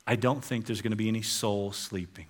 I 0.07 0.15
don't 0.15 0.43
think 0.43 0.65
there's 0.65 0.81
going 0.81 0.91
to 0.91 0.97
be 0.97 1.07
any 1.07 1.21
soul 1.21 1.71
sleeping. 1.71 2.27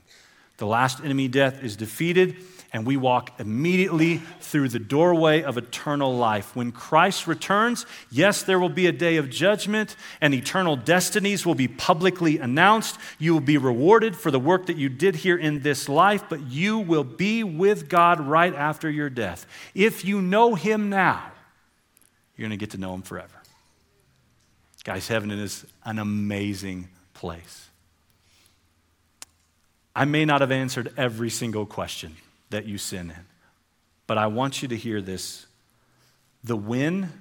The 0.58 0.66
last 0.66 1.02
enemy 1.02 1.28
death 1.28 1.64
is 1.64 1.76
defeated, 1.76 2.38
and 2.76 2.86
we 2.86 2.98
walk 2.98 3.40
immediately 3.40 4.18
through 4.42 4.68
the 4.68 4.80
doorway 4.80 5.42
of 5.42 5.58
eternal 5.58 6.14
life. 6.14 6.54
When 6.58 6.74
Christ 6.74 7.26
returns, 7.26 7.86
yes, 8.12 8.44
there 8.44 8.60
will 8.60 8.68
be 8.68 8.86
a 8.86 8.92
day 8.92 9.16
of 9.16 9.30
judgment, 9.30 9.96
and 10.20 10.34
eternal 10.34 10.76
destinies 10.76 11.46
will 11.46 11.56
be 11.56 11.70
publicly 11.70 12.38
announced. 12.38 12.98
You 13.18 13.34
will 13.34 13.40
be 13.40 13.58
rewarded 13.58 14.14
for 14.14 14.30
the 14.30 14.42
work 14.42 14.66
that 14.66 14.76
you 14.76 14.90
did 14.90 15.16
here 15.16 15.38
in 15.38 15.62
this 15.62 15.88
life, 15.88 16.26
but 16.28 16.42
you 16.48 16.80
will 16.80 17.06
be 17.06 17.46
with 17.46 17.88
God 17.88 18.20
right 18.20 18.54
after 18.54 18.90
your 18.90 19.10
death. 19.10 19.48
If 19.74 20.04
you 20.04 20.22
know 20.22 20.56
Him 20.56 20.90
now, 20.90 21.32
you're 22.36 22.50
going 22.50 22.60
to 22.60 22.62
get 22.62 22.72
to 22.72 22.78
know 22.78 22.94
Him 22.94 23.04
forever. 23.04 23.42
Guys, 24.84 25.08
heaven 25.08 25.32
is 25.32 25.66
an 25.86 25.98
amazing 25.98 26.90
place. 27.14 27.70
I 29.96 30.04
may 30.04 30.26
not 30.26 30.42
have 30.42 30.52
answered 30.52 30.92
every 30.98 31.30
single 31.30 31.66
question 31.66 32.18
that 32.50 32.66
you 32.66 32.78
sin 32.78 33.12
in, 33.12 33.26
but 34.08 34.18
I 34.18 34.28
want 34.28 34.62
you 34.62 34.68
to 34.68 34.76
hear 34.78 35.02
this. 35.02 35.46
The 36.44 36.56
when 36.56 37.12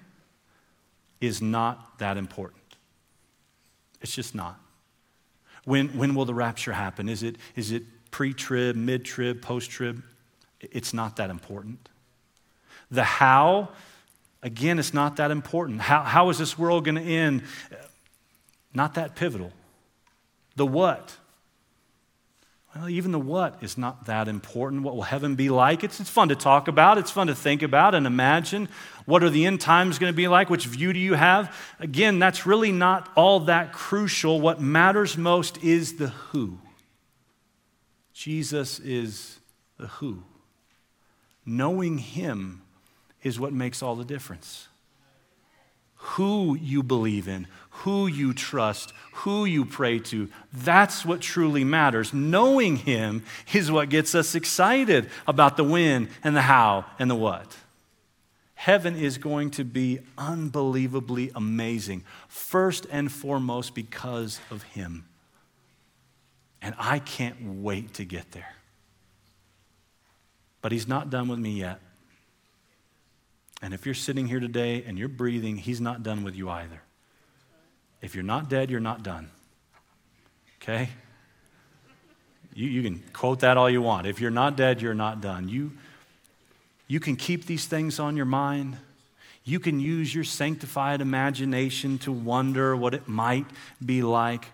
is 1.21 1.41
not 1.41 1.99
that 1.99 2.17
important. 2.17 2.63
It's 4.01 4.15
just 4.15 4.35
not. 4.35 4.61
When, 5.65 5.89
when 5.97 6.15
will 6.15 6.27
the 6.27 6.35
rapture 6.35 6.73
happen? 6.73 7.09
Is 7.09 7.23
it, 7.23 7.37
is 7.57 7.73
it 7.73 7.85
pre 8.11 8.35
trib, 8.35 8.77
mid 8.77 9.05
trib, 9.05 9.41
post 9.41 9.71
trib? 9.71 10.03
It's 10.61 10.93
not 10.93 11.17
that 11.17 11.31
important. 11.31 11.89
The 12.91 13.05
how, 13.05 13.71
again, 14.43 14.79
it's 14.79 14.93
not 14.93 15.17
that 15.17 15.31
important. 15.31 15.81
How, 15.81 16.03
how 16.03 16.29
is 16.29 16.39
this 16.39 16.59
world 16.59 16.85
going 16.85 16.97
to 16.97 17.01
end? 17.03 17.43
Not 18.75 18.95
that 18.95 19.17
pivotal. 19.17 19.53
The 20.57 20.67
what, 20.67 21.17
well, 22.75 22.89
even 22.89 23.13
the 23.13 23.21
what 23.21 23.63
is 23.63 23.79
not 23.79 24.07
that 24.07 24.27
important. 24.27 24.83
What 24.83 24.97
will 24.97 25.03
heaven 25.03 25.37
be 25.37 25.49
like? 25.49 25.85
It's, 25.85 26.01
it's 26.01 26.11
fun 26.11 26.29
to 26.31 26.37
talk 26.37 26.67
about, 26.67 26.99
it's 26.99 27.11
fun 27.11 27.29
to 27.29 27.35
think 27.35 27.63
about 27.63 27.95
and 27.95 28.07
imagine. 28.07 28.69
What 29.05 29.23
are 29.23 29.31
the 29.31 29.47
end 29.47 29.61
times 29.61 29.99
going 29.99 30.13
to 30.13 30.17
be 30.17 30.27
like? 30.27 30.51
Which 30.51 30.67
view 30.67 30.93
do 30.93 30.99
you 30.99 31.15
have? 31.15 31.57
Again, 31.79 32.19
that's 32.19 32.47
really 32.47 32.73
not 32.73 33.11
all 33.15 33.41
that 33.41 33.73
crucial. 33.73 34.41
What 34.41 34.61
matters 34.61 35.17
most 35.17 35.63
is 35.63 35.99
the 35.99 36.09
who. 36.09 36.59
Jesus 38.13 38.81
is 38.81 39.39
the 39.79 39.87
who. 39.87 40.25
Knowing 41.47 41.99
Him 41.99 42.63
is 43.23 43.39
what 43.39 43.53
makes 43.53 43.83
all 43.83 43.95
the 43.95 44.05
difference 44.05 44.69
who 46.05 46.55
you 46.61 46.83
believe 46.83 47.27
in, 47.27 47.47
who 47.79 48.07
you 48.07 48.33
trust, 48.33 48.93
who 49.13 49.45
you 49.45 49.65
pray 49.65 49.99
to. 49.99 50.29
That's 50.53 51.05
what 51.05 51.21
truly 51.21 51.65
matters. 51.65 52.15
Knowing 52.15 52.77
Him 52.77 53.25
is 53.53 53.71
what 53.71 53.89
gets 53.89 54.15
us 54.15 54.35
excited 54.35 55.11
about 55.27 55.57
the 55.57 55.65
when 55.65 56.09
and 56.23 56.37
the 56.37 56.43
how 56.43 56.85
and 56.99 57.11
the 57.11 57.15
what. 57.15 57.57
Heaven 58.55 58.97
is 58.97 59.19
going 59.19 59.51
to 59.53 59.65
be 59.65 59.99
unbelievably 60.17 61.33
amazing, 61.35 62.05
first 62.29 62.87
and 62.91 63.11
foremost 63.11 63.75
because 63.75 64.41
of 64.51 64.63
Him. 64.63 65.05
And 66.63 66.75
I 66.79 67.01
can't 67.01 67.61
wait 67.61 67.95
to 67.95 68.05
get 68.05 68.31
there. 68.33 68.55
But 70.63 70.73
He's 70.73 70.89
not 70.89 71.11
done 71.11 71.29
with 71.29 71.41
me 71.41 71.59
yet. 71.59 71.81
And 73.61 73.75
if 73.75 73.85
you're 73.85 73.95
sitting 73.95 74.29
here 74.29 74.41
today 74.41 74.85
and 74.87 74.97
you're 74.97 75.09
breathing, 75.09 75.57
He's 75.57 75.81
not 75.81 76.03
done 76.03 76.23
with 76.23 76.37
you 76.37 76.49
either. 76.49 76.81
If 78.05 78.15
you're 78.15 78.23
not 78.23 78.51
dead, 78.51 78.71
you're 78.71 78.81
not 78.81 79.03
done. 79.03 79.31
Okay? 80.61 80.91
You, 82.53 82.69
you 82.69 82.83
can 82.83 83.03
quote 83.15 83.41
that 83.41 83.57
all 83.57 83.71
you 83.71 83.81
want. 83.81 84.07
If 84.07 84.21
you're 84.21 84.31
not 84.31 84.57
dead, 84.57 84.83
you're 84.83 84.93
not 84.93 85.23
done. 85.23 85.49
You, 85.49 85.73
you 86.87 87.01
can 87.01 87.17
keep 87.17 87.47
these 87.47 87.65
things 87.65 87.99
on 87.99 88.15
your 88.15 88.27
mind. 88.27 88.77
You 89.43 89.59
can 89.59 89.81
use 89.81 90.15
your 90.15 90.23
sanctified 90.23 91.01
imagination 91.01 91.97
to 92.01 92.13
wonder 92.13 92.77
what 92.77 92.93
it 92.93 93.09
might 93.09 93.47
be 93.85 94.03
like. 94.03 94.45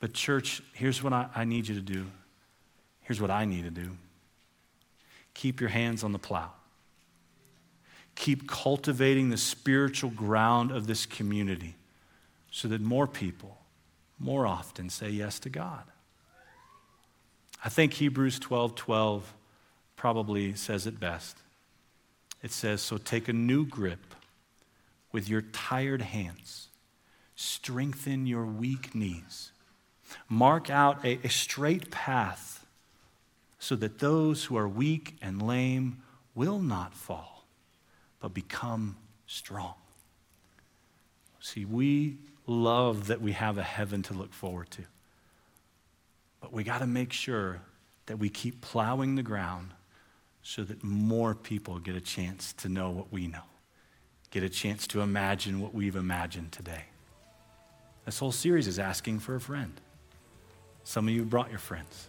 But, 0.00 0.14
church, 0.14 0.62
here's 0.72 1.02
what 1.02 1.12
I, 1.12 1.28
I 1.36 1.44
need 1.44 1.68
you 1.68 1.74
to 1.74 1.82
do. 1.82 2.06
Here's 3.02 3.20
what 3.20 3.30
I 3.30 3.44
need 3.44 3.64
to 3.64 3.70
do 3.70 3.96
keep 5.34 5.60
your 5.60 5.70
hands 5.70 6.02
on 6.02 6.10
the 6.12 6.18
plow 6.18 6.50
keep 8.16 8.48
cultivating 8.48 9.28
the 9.28 9.36
spiritual 9.36 10.10
ground 10.10 10.72
of 10.72 10.88
this 10.88 11.06
community 11.06 11.76
so 12.50 12.68
that 12.68 12.80
more 12.80 13.06
people, 13.06 13.58
more 14.18 14.46
often, 14.46 14.90
say 14.90 15.10
yes 15.10 15.38
to 15.40 15.48
God. 15.48 15.84
I 17.64 17.68
think 17.68 17.94
Hebrews 17.94 18.38
12 18.38 18.74
12 18.74 19.34
probably 19.96 20.54
says 20.54 20.86
it 20.86 21.00
best. 21.00 21.38
It 22.42 22.52
says, 22.52 22.80
So 22.80 22.98
take 22.98 23.28
a 23.28 23.32
new 23.32 23.66
grip 23.66 24.14
with 25.10 25.28
your 25.28 25.42
tired 25.42 26.02
hands, 26.02 26.68
strengthen 27.34 28.26
your 28.26 28.46
weak 28.46 28.94
knees, 28.94 29.50
mark 30.28 30.70
out 30.70 31.04
a, 31.04 31.18
a 31.24 31.28
straight 31.28 31.90
path 31.90 32.66
so 33.58 33.74
that 33.76 33.98
those 33.98 34.44
who 34.44 34.56
are 34.56 34.68
weak 34.68 35.16
and 35.20 35.42
lame 35.42 36.02
will 36.34 36.60
not 36.60 36.94
fall 36.94 37.38
but 38.20 38.34
become 38.34 38.96
strong. 39.26 39.74
See, 41.40 41.64
we 41.64 42.18
love 42.48 43.08
that 43.08 43.20
we 43.20 43.32
have 43.32 43.58
a 43.58 43.62
heaven 43.62 44.02
to 44.04 44.14
look 44.14 44.32
forward 44.32 44.70
to. 44.70 44.82
But 46.40 46.52
we 46.52 46.64
got 46.64 46.78
to 46.78 46.86
make 46.86 47.12
sure 47.12 47.60
that 48.06 48.18
we 48.18 48.30
keep 48.30 48.60
plowing 48.60 49.16
the 49.16 49.22
ground 49.22 49.72
so 50.42 50.64
that 50.64 50.82
more 50.82 51.34
people 51.34 51.78
get 51.78 51.94
a 51.94 52.00
chance 52.00 52.52
to 52.54 52.68
know 52.68 52.90
what 52.90 53.12
we 53.12 53.26
know, 53.26 53.42
get 54.30 54.42
a 54.42 54.48
chance 54.48 54.86
to 54.88 55.02
imagine 55.02 55.60
what 55.60 55.74
we've 55.74 55.96
imagined 55.96 56.52
today. 56.52 56.84
This 58.06 58.18
whole 58.18 58.32
series 58.32 58.66
is 58.66 58.78
asking 58.78 59.18
for 59.18 59.34
a 59.34 59.40
friend. 59.40 59.78
Some 60.84 61.06
of 61.06 61.12
you 61.12 61.24
brought 61.24 61.50
your 61.50 61.58
friends. 61.58 62.08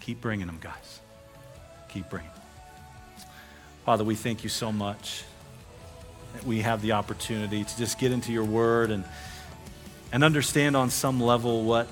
Keep 0.00 0.20
bringing 0.20 0.46
them, 0.46 0.58
guys. 0.60 1.00
Keep 1.88 2.10
bringing 2.10 2.30
them. 2.30 3.26
Father, 3.86 4.04
we 4.04 4.14
thank 4.14 4.42
you 4.42 4.50
so 4.50 4.70
much 4.70 5.24
that 6.34 6.44
we 6.44 6.60
have 6.60 6.82
the 6.82 6.92
opportunity 6.92 7.64
to 7.64 7.78
just 7.78 7.98
get 7.98 8.12
into 8.12 8.32
your 8.32 8.44
word 8.44 8.90
and, 8.90 9.04
and 10.14 10.22
understand 10.22 10.76
on 10.76 10.90
some 10.90 11.20
level 11.20 11.64
what 11.64 11.88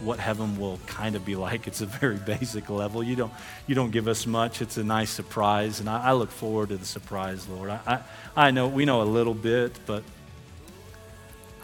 what 0.00 0.18
heaven 0.18 0.58
will 0.58 0.78
kind 0.86 1.16
of 1.16 1.24
be 1.24 1.34
like. 1.34 1.66
It's 1.66 1.80
a 1.80 1.86
very 1.86 2.16
basic 2.26 2.68
level. 2.68 3.02
You 3.02 3.16
don't, 3.16 3.32
you 3.66 3.74
don't 3.74 3.90
give 3.90 4.06
us 4.06 4.26
much. 4.26 4.62
It's 4.62 4.76
a 4.76 4.84
nice 4.84 5.10
surprise, 5.10 5.80
and 5.80 5.88
I, 5.88 6.08
I 6.08 6.12
look 6.12 6.30
forward 6.30 6.68
to 6.68 6.76
the 6.76 6.84
surprise, 6.84 7.48
Lord. 7.48 7.70
I, 7.70 7.80
I, 7.86 8.00
I, 8.46 8.50
know 8.50 8.68
we 8.68 8.84
know 8.84 9.02
a 9.02 9.04
little 9.04 9.34
bit, 9.34 9.78
but 9.86 10.04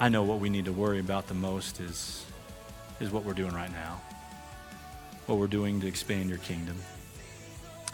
I 0.00 0.08
know 0.08 0.22
what 0.24 0.40
we 0.40 0.48
need 0.48 0.64
to 0.64 0.72
worry 0.72 0.98
about 0.98 1.28
the 1.28 1.34
most 1.34 1.80
is, 1.80 2.24
is 2.98 3.10
what 3.10 3.24
we're 3.24 3.34
doing 3.34 3.52
right 3.52 3.70
now, 3.70 4.00
what 5.26 5.38
we're 5.38 5.46
doing 5.46 5.80
to 5.80 5.86
expand 5.86 6.28
your 6.28 6.38
kingdom. 6.38 6.76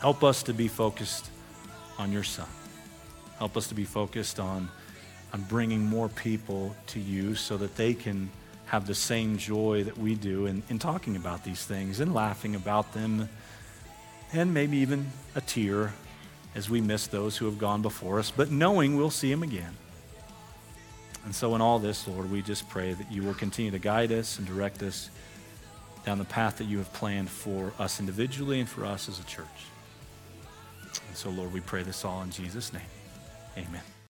Help 0.00 0.24
us 0.24 0.42
to 0.44 0.54
be 0.54 0.68
focused 0.68 1.28
on 1.98 2.12
your 2.12 2.24
Son. 2.24 2.48
Help 3.38 3.58
us 3.58 3.68
to 3.68 3.74
be 3.74 3.84
focused 3.84 4.40
on, 4.40 4.70
on 5.32 5.42
bringing 5.42 5.84
more 5.84 6.08
people 6.08 6.74
to 6.88 7.00
you 7.00 7.34
so 7.34 7.56
that 7.56 7.76
they 7.76 7.94
can 7.94 8.30
have 8.66 8.86
the 8.86 8.94
same 8.94 9.36
joy 9.36 9.82
that 9.84 9.98
we 9.98 10.14
do 10.14 10.46
in, 10.46 10.62
in 10.68 10.78
talking 10.78 11.16
about 11.16 11.44
these 11.44 11.64
things 11.64 12.00
and 12.00 12.14
laughing 12.14 12.54
about 12.54 12.92
them, 12.92 13.28
and 14.32 14.54
maybe 14.54 14.78
even 14.78 15.06
a 15.34 15.40
tear 15.40 15.92
as 16.54 16.70
we 16.70 16.80
miss 16.80 17.06
those 17.06 17.36
who 17.36 17.46
have 17.46 17.58
gone 17.58 17.82
before 17.82 18.18
us, 18.18 18.30
but 18.30 18.50
knowing 18.50 18.96
we'll 18.96 19.10
see 19.10 19.30
them 19.30 19.42
again. 19.42 19.76
And 21.24 21.34
so, 21.34 21.54
in 21.54 21.60
all 21.60 21.78
this, 21.78 22.08
Lord, 22.08 22.30
we 22.30 22.42
just 22.42 22.68
pray 22.68 22.92
that 22.94 23.10
you 23.12 23.22
will 23.22 23.34
continue 23.34 23.70
to 23.70 23.78
guide 23.78 24.10
us 24.10 24.38
and 24.38 24.46
direct 24.46 24.82
us 24.82 25.10
down 26.04 26.18
the 26.18 26.24
path 26.24 26.58
that 26.58 26.64
you 26.64 26.78
have 26.78 26.92
planned 26.92 27.28
for 27.28 27.72
us 27.78 28.00
individually 28.00 28.60
and 28.60 28.68
for 28.68 28.86
us 28.86 29.08
as 29.08 29.18
a 29.20 29.24
church. 29.24 29.46
And 31.08 31.16
so, 31.16 31.30
Lord, 31.30 31.52
we 31.52 31.60
pray 31.60 31.82
this 31.82 32.04
all 32.04 32.22
in 32.22 32.30
Jesus' 32.30 32.72
name. 32.72 32.82
Amen. 33.58 33.82